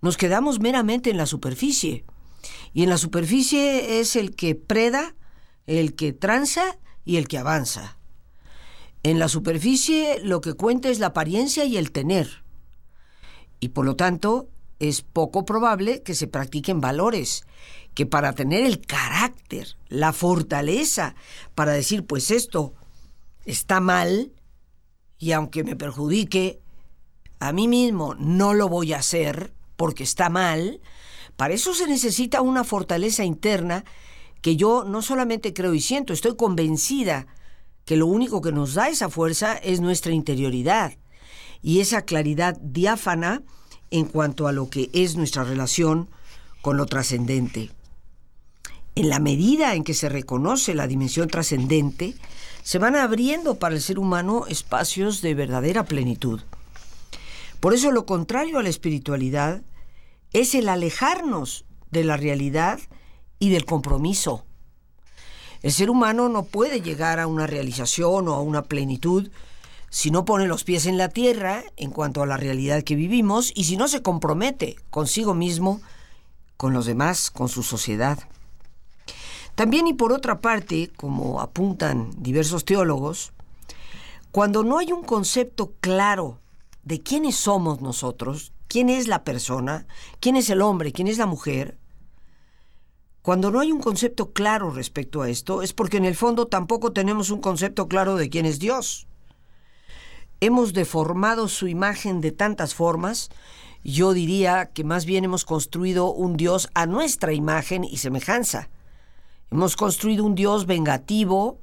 nos 0.00 0.16
quedamos 0.16 0.58
meramente 0.58 1.10
en 1.10 1.18
la 1.18 1.26
superficie. 1.26 2.06
Y 2.72 2.82
en 2.82 2.88
la 2.88 2.96
superficie 2.96 4.00
es 4.00 4.16
el 4.16 4.34
que 4.34 4.54
preda, 4.54 5.14
el 5.66 5.94
que 5.94 6.14
tranza 6.14 6.78
y 7.04 7.16
el 7.16 7.28
que 7.28 7.36
avanza. 7.36 7.98
En 9.02 9.18
la 9.18 9.28
superficie 9.28 10.18
lo 10.22 10.40
que 10.40 10.54
cuenta 10.54 10.88
es 10.88 10.98
la 10.98 11.08
apariencia 11.08 11.66
y 11.66 11.76
el 11.76 11.92
tener. 11.92 12.45
Y 13.60 13.68
por 13.68 13.84
lo 13.84 13.96
tanto, 13.96 14.48
es 14.78 15.02
poco 15.02 15.44
probable 15.44 16.02
que 16.02 16.14
se 16.14 16.26
practiquen 16.26 16.80
valores, 16.80 17.44
que 17.94 18.06
para 18.06 18.34
tener 18.34 18.64
el 18.64 18.80
carácter, 18.80 19.76
la 19.88 20.12
fortaleza, 20.12 21.14
para 21.54 21.72
decir, 21.72 22.04
pues 22.04 22.30
esto 22.30 22.74
está 23.44 23.80
mal, 23.80 24.32
y 25.18 25.32
aunque 25.32 25.64
me 25.64 25.76
perjudique, 25.76 26.60
a 27.38 27.52
mí 27.52 27.68
mismo 27.68 28.14
no 28.16 28.54
lo 28.54 28.68
voy 28.68 28.92
a 28.92 28.98
hacer 28.98 29.52
porque 29.76 30.04
está 30.04 30.28
mal, 30.28 30.80
para 31.36 31.54
eso 31.54 31.74
se 31.74 31.86
necesita 31.86 32.40
una 32.40 32.64
fortaleza 32.64 33.24
interna 33.24 33.84
que 34.42 34.56
yo 34.56 34.84
no 34.84 35.02
solamente 35.02 35.52
creo 35.52 35.74
y 35.74 35.80
siento, 35.80 36.12
estoy 36.12 36.36
convencida 36.36 37.26
que 37.84 37.96
lo 37.96 38.06
único 38.06 38.40
que 38.40 38.52
nos 38.52 38.74
da 38.74 38.88
esa 38.88 39.08
fuerza 39.08 39.54
es 39.54 39.80
nuestra 39.80 40.12
interioridad 40.12 40.92
y 41.62 41.80
esa 41.80 42.02
claridad 42.02 42.56
diáfana 42.60 43.42
en 43.90 44.06
cuanto 44.06 44.48
a 44.48 44.52
lo 44.52 44.68
que 44.68 44.90
es 44.92 45.16
nuestra 45.16 45.44
relación 45.44 46.08
con 46.62 46.76
lo 46.76 46.86
trascendente. 46.86 47.70
En 48.94 49.08
la 49.08 49.18
medida 49.18 49.74
en 49.74 49.84
que 49.84 49.94
se 49.94 50.08
reconoce 50.08 50.74
la 50.74 50.86
dimensión 50.86 51.28
trascendente, 51.28 52.14
se 52.62 52.78
van 52.78 52.96
abriendo 52.96 53.56
para 53.56 53.74
el 53.74 53.82
ser 53.82 53.98
humano 53.98 54.46
espacios 54.48 55.22
de 55.22 55.34
verdadera 55.34 55.84
plenitud. 55.84 56.40
Por 57.60 57.74
eso 57.74 57.92
lo 57.92 58.06
contrario 58.06 58.58
a 58.58 58.62
la 58.62 58.68
espiritualidad 58.68 59.62
es 60.32 60.54
el 60.54 60.68
alejarnos 60.68 61.64
de 61.90 62.04
la 62.04 62.16
realidad 62.16 62.80
y 63.38 63.50
del 63.50 63.64
compromiso. 63.64 64.44
El 65.62 65.72
ser 65.72 65.90
humano 65.90 66.28
no 66.28 66.44
puede 66.44 66.80
llegar 66.80 67.20
a 67.20 67.26
una 67.26 67.46
realización 67.46 68.28
o 68.28 68.34
a 68.34 68.40
una 68.40 68.62
plenitud 68.64 69.30
si 69.96 70.10
no 70.10 70.26
pone 70.26 70.46
los 70.46 70.62
pies 70.62 70.84
en 70.84 70.98
la 70.98 71.08
tierra 71.08 71.64
en 71.78 71.90
cuanto 71.90 72.22
a 72.22 72.26
la 72.26 72.36
realidad 72.36 72.82
que 72.82 72.96
vivimos 72.96 73.50
y 73.54 73.64
si 73.64 73.78
no 73.78 73.88
se 73.88 74.02
compromete 74.02 74.76
consigo 74.90 75.32
mismo, 75.32 75.80
con 76.58 76.74
los 76.74 76.84
demás, 76.84 77.30
con 77.30 77.48
su 77.48 77.62
sociedad. 77.62 78.18
También 79.54 79.86
y 79.86 79.94
por 79.94 80.12
otra 80.12 80.42
parte, 80.42 80.90
como 80.98 81.40
apuntan 81.40 82.10
diversos 82.18 82.66
teólogos, 82.66 83.32
cuando 84.32 84.64
no 84.64 84.76
hay 84.76 84.92
un 84.92 85.02
concepto 85.02 85.72
claro 85.80 86.40
de 86.82 87.00
quiénes 87.00 87.36
somos 87.36 87.80
nosotros, 87.80 88.52
quién 88.68 88.90
es 88.90 89.08
la 89.08 89.24
persona, 89.24 89.86
quién 90.20 90.36
es 90.36 90.50
el 90.50 90.60
hombre, 90.60 90.92
quién 90.92 91.08
es 91.08 91.16
la 91.16 91.24
mujer, 91.24 91.78
cuando 93.22 93.50
no 93.50 93.60
hay 93.60 93.72
un 93.72 93.80
concepto 93.80 94.34
claro 94.34 94.70
respecto 94.70 95.22
a 95.22 95.30
esto, 95.30 95.62
es 95.62 95.72
porque 95.72 95.96
en 95.96 96.04
el 96.04 96.16
fondo 96.16 96.48
tampoco 96.48 96.92
tenemos 96.92 97.30
un 97.30 97.40
concepto 97.40 97.88
claro 97.88 98.16
de 98.16 98.28
quién 98.28 98.44
es 98.44 98.58
Dios 98.58 99.06
hemos 100.40 100.72
deformado 100.72 101.48
su 101.48 101.68
imagen 101.68 102.20
de 102.20 102.32
tantas 102.32 102.74
formas, 102.74 103.30
yo 103.82 104.12
diría 104.12 104.66
que 104.72 104.84
más 104.84 105.06
bien 105.06 105.24
hemos 105.24 105.44
construido 105.44 106.12
un 106.12 106.36
Dios 106.36 106.68
a 106.74 106.86
nuestra 106.86 107.32
imagen 107.32 107.84
y 107.84 107.98
semejanza. 107.98 108.68
Hemos 109.50 109.76
construido 109.76 110.24
un 110.24 110.34
Dios 110.34 110.66
vengativo, 110.66 111.60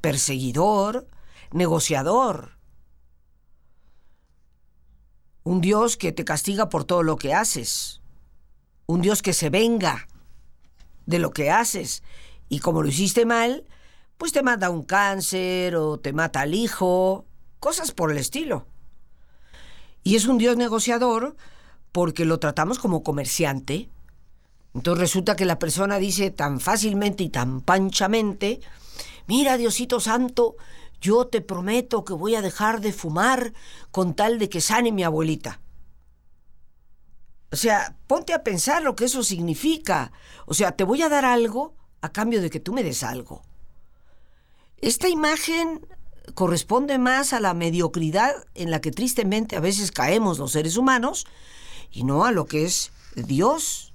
perseguidor, 0.00 1.08
negociador. 1.50 2.58
Un 5.44 5.60
Dios 5.60 5.96
que 5.96 6.12
te 6.12 6.24
castiga 6.24 6.68
por 6.68 6.84
todo 6.84 7.02
lo 7.02 7.16
que 7.16 7.32
haces. 7.32 8.02
Un 8.86 9.00
Dios 9.00 9.22
que 9.22 9.32
se 9.32 9.48
venga 9.48 10.06
de 11.06 11.18
lo 11.18 11.30
que 11.30 11.50
haces. 11.50 12.02
Y 12.48 12.58
como 12.58 12.82
lo 12.82 12.88
hiciste 12.88 13.24
mal, 13.24 13.66
pues 14.18 14.32
te 14.32 14.42
mata 14.42 14.70
un 14.70 14.82
cáncer 14.82 15.74
o 15.74 15.98
te 15.98 16.12
mata 16.12 16.42
al 16.42 16.54
hijo 16.54 17.26
cosas 17.62 17.92
por 17.92 18.10
el 18.10 18.18
estilo. 18.18 18.66
Y 20.02 20.16
es 20.16 20.26
un 20.26 20.36
Dios 20.36 20.56
negociador 20.56 21.36
porque 21.92 22.24
lo 22.24 22.40
tratamos 22.40 22.80
como 22.80 23.04
comerciante. 23.04 23.88
Entonces 24.74 25.00
resulta 25.00 25.36
que 25.36 25.44
la 25.44 25.60
persona 25.60 25.98
dice 25.98 26.32
tan 26.32 26.58
fácilmente 26.58 27.22
y 27.22 27.28
tan 27.28 27.60
panchamente, 27.60 28.60
mira 29.28 29.56
Diosito 29.58 30.00
Santo, 30.00 30.56
yo 31.00 31.28
te 31.28 31.40
prometo 31.40 32.04
que 32.04 32.14
voy 32.14 32.34
a 32.34 32.42
dejar 32.42 32.80
de 32.80 32.92
fumar 32.92 33.52
con 33.92 34.14
tal 34.14 34.40
de 34.40 34.48
que 34.48 34.60
sane 34.60 34.90
mi 34.90 35.04
abuelita. 35.04 35.60
O 37.52 37.56
sea, 37.56 37.96
ponte 38.08 38.32
a 38.32 38.42
pensar 38.42 38.82
lo 38.82 38.96
que 38.96 39.04
eso 39.04 39.22
significa. 39.22 40.10
O 40.46 40.54
sea, 40.54 40.72
te 40.72 40.82
voy 40.82 41.02
a 41.02 41.08
dar 41.08 41.24
algo 41.24 41.76
a 42.00 42.10
cambio 42.10 42.42
de 42.42 42.50
que 42.50 42.58
tú 42.58 42.72
me 42.72 42.82
des 42.82 43.04
algo. 43.04 43.42
Esta 44.78 45.08
imagen 45.08 45.86
corresponde 46.34 46.98
más 46.98 47.32
a 47.32 47.40
la 47.40 47.54
mediocridad 47.54 48.32
en 48.54 48.70
la 48.70 48.80
que 48.80 48.90
tristemente 48.90 49.56
a 49.56 49.60
veces 49.60 49.92
caemos 49.92 50.38
los 50.38 50.52
seres 50.52 50.76
humanos 50.76 51.26
y 51.90 52.04
no 52.04 52.24
a 52.24 52.32
lo 52.32 52.46
que 52.46 52.64
es 52.64 52.92
Dios. 53.14 53.92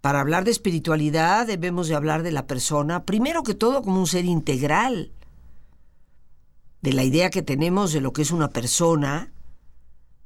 Para 0.00 0.20
hablar 0.20 0.44
de 0.44 0.50
espiritualidad 0.50 1.46
debemos 1.46 1.88
de 1.88 1.94
hablar 1.94 2.22
de 2.22 2.32
la 2.32 2.46
persona, 2.46 3.04
primero 3.04 3.42
que 3.42 3.54
todo 3.54 3.82
como 3.82 4.00
un 4.00 4.06
ser 4.06 4.24
integral, 4.24 5.12
de 6.82 6.92
la 6.94 7.04
idea 7.04 7.30
que 7.30 7.42
tenemos 7.42 7.92
de 7.92 8.00
lo 8.00 8.12
que 8.12 8.22
es 8.22 8.30
una 8.30 8.48
persona, 8.48 9.30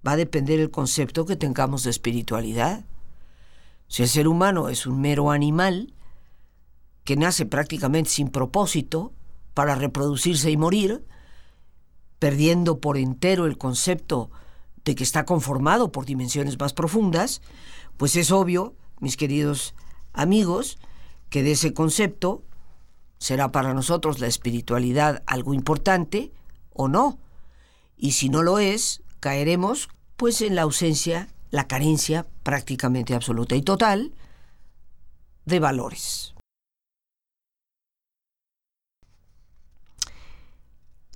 va 0.06 0.12
a 0.12 0.16
depender 0.16 0.60
el 0.60 0.70
concepto 0.70 1.26
que 1.26 1.36
tengamos 1.36 1.82
de 1.82 1.90
espiritualidad. 1.90 2.84
Si 3.88 4.02
el 4.02 4.08
ser 4.08 4.28
humano 4.28 4.68
es 4.68 4.86
un 4.86 5.00
mero 5.00 5.30
animal, 5.30 5.92
que 7.02 7.16
nace 7.16 7.44
prácticamente 7.44 8.10
sin 8.10 8.28
propósito, 8.28 9.12
para 9.54 9.76
reproducirse 9.76 10.50
y 10.50 10.56
morir, 10.56 11.06
perdiendo 12.18 12.80
por 12.80 12.98
entero 12.98 13.46
el 13.46 13.56
concepto 13.56 14.30
de 14.84 14.94
que 14.94 15.04
está 15.04 15.24
conformado 15.24 15.92
por 15.92 16.04
dimensiones 16.04 16.58
más 16.58 16.72
profundas, 16.72 17.40
pues 17.96 18.16
es 18.16 18.30
obvio, 18.30 18.74
mis 19.00 19.16
queridos 19.16 19.74
amigos, 20.12 20.78
que 21.30 21.42
de 21.42 21.52
ese 21.52 21.72
concepto 21.72 22.44
será 23.18 23.50
para 23.52 23.74
nosotros 23.74 24.20
la 24.20 24.26
espiritualidad 24.26 25.22
algo 25.26 25.54
importante 25.54 26.32
o 26.72 26.88
no. 26.88 27.18
Y 27.96 28.12
si 28.12 28.28
no 28.28 28.42
lo 28.42 28.58
es, 28.58 29.02
caeremos 29.20 29.88
pues 30.16 30.42
en 30.42 30.54
la 30.54 30.62
ausencia, 30.62 31.28
la 31.50 31.66
carencia 31.66 32.26
prácticamente 32.42 33.14
absoluta 33.14 33.56
y 33.56 33.62
total 33.62 34.14
de 35.44 35.60
valores. 35.60 36.33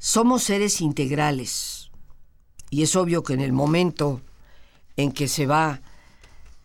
Somos 0.01 0.45
seres 0.45 0.81
integrales 0.81 1.91
y 2.71 2.83
es 2.83 2.95
obvio 2.95 3.25
que 3.25 3.35
en 3.35 3.41
el 3.41 3.53
momento 3.53 4.21
en 4.97 5.11
que 5.11 5.27
se 5.27 5.47
va 5.47 5.83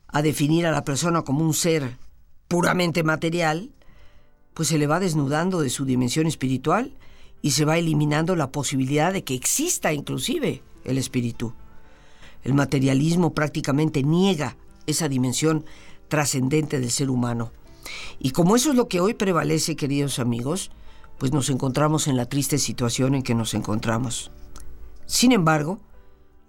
a 0.07 0.21
definir 0.21 0.67
a 0.67 0.71
la 0.71 0.83
persona 0.83 1.23
como 1.23 1.43
un 1.43 1.55
ser 1.55 1.97
puramente 2.47 3.01
material, 3.01 3.71
pues 4.53 4.67
se 4.67 4.77
le 4.77 4.85
va 4.85 4.99
desnudando 4.99 5.61
de 5.61 5.71
su 5.71 5.83
dimensión 5.83 6.27
espiritual 6.27 6.95
y 7.41 7.51
se 7.51 7.65
va 7.65 7.79
eliminando 7.79 8.35
la 8.35 8.51
posibilidad 8.51 9.11
de 9.11 9.23
que 9.23 9.33
exista 9.33 9.93
inclusive 9.93 10.61
el 10.85 10.99
espíritu. 10.99 11.55
El 12.43 12.53
materialismo 12.53 13.33
prácticamente 13.33 14.03
niega 14.03 14.57
esa 14.85 15.09
dimensión 15.09 15.65
trascendente 16.07 16.79
del 16.79 16.91
ser 16.91 17.09
humano. 17.09 17.51
Y 18.19 18.29
como 18.29 18.55
eso 18.55 18.69
es 18.69 18.75
lo 18.75 18.87
que 18.87 18.99
hoy 18.99 19.15
prevalece, 19.15 19.75
queridos 19.75 20.19
amigos, 20.19 20.69
pues 21.23 21.31
nos 21.31 21.49
encontramos 21.49 22.09
en 22.09 22.17
la 22.17 22.25
triste 22.25 22.57
situación 22.57 23.15
en 23.15 23.23
que 23.23 23.33
nos 23.33 23.53
encontramos. 23.53 24.29
Sin 25.05 25.31
embargo, 25.31 25.79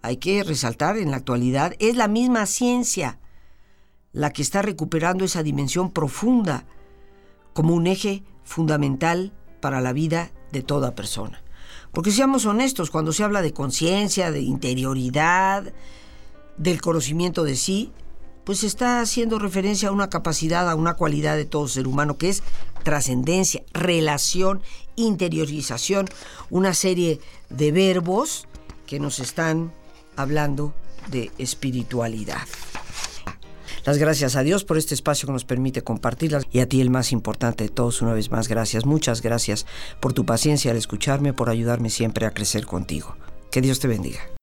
hay 0.02 0.16
que 0.16 0.42
resaltar 0.42 0.96
en 0.96 1.12
la 1.12 1.16
actualidad, 1.18 1.74
es 1.78 1.94
la 1.94 2.08
misma 2.08 2.44
ciencia 2.46 3.20
la 4.10 4.32
que 4.32 4.42
está 4.42 4.62
recuperando 4.62 5.24
esa 5.24 5.44
dimensión 5.44 5.92
profunda 5.92 6.66
como 7.52 7.72
un 7.72 7.86
eje 7.86 8.24
fundamental 8.42 9.32
para 9.60 9.80
la 9.80 9.92
vida 9.92 10.32
de 10.50 10.62
toda 10.62 10.96
persona. 10.96 11.44
Porque 11.92 12.10
seamos 12.10 12.44
honestos, 12.44 12.90
cuando 12.90 13.12
se 13.12 13.22
habla 13.22 13.42
de 13.42 13.52
conciencia, 13.52 14.32
de 14.32 14.40
interioridad, 14.40 15.72
del 16.56 16.80
conocimiento 16.80 17.44
de 17.44 17.54
sí, 17.54 17.92
pues 18.44 18.64
está 18.64 19.00
haciendo 19.00 19.38
referencia 19.38 19.88
a 19.88 19.92
una 19.92 20.10
capacidad, 20.10 20.68
a 20.68 20.74
una 20.74 20.94
cualidad 20.94 21.36
de 21.36 21.44
todo 21.44 21.68
ser 21.68 21.86
humano 21.86 22.18
que 22.18 22.28
es 22.28 22.42
trascendencia, 22.82 23.62
relación, 23.72 24.62
interiorización, 24.96 26.06
una 26.50 26.74
serie 26.74 27.20
de 27.50 27.72
verbos 27.72 28.46
que 28.86 29.00
nos 29.00 29.18
están 29.18 29.72
hablando 30.16 30.74
de 31.10 31.30
espiritualidad. 31.38 32.46
Las 33.84 33.98
gracias 33.98 34.34
a 34.36 34.42
Dios 34.42 34.64
por 34.64 34.78
este 34.78 34.94
espacio 34.94 35.26
que 35.26 35.32
nos 35.32 35.44
permite 35.44 35.82
compartirlas 35.82 36.44
y 36.50 36.60
a 36.60 36.68
ti 36.68 36.80
el 36.80 36.88
más 36.88 37.12
importante 37.12 37.64
de 37.64 37.70
todos 37.70 38.00
una 38.00 38.14
vez 38.14 38.30
más 38.30 38.48
gracias, 38.48 38.86
muchas 38.86 39.20
gracias 39.20 39.66
por 40.00 40.14
tu 40.14 40.24
paciencia 40.24 40.70
al 40.70 40.78
escucharme, 40.78 41.34
por 41.34 41.50
ayudarme 41.50 41.90
siempre 41.90 42.24
a 42.24 42.32
crecer 42.32 42.64
contigo. 42.64 43.16
Que 43.50 43.60
Dios 43.60 43.80
te 43.80 43.88
bendiga. 43.88 44.33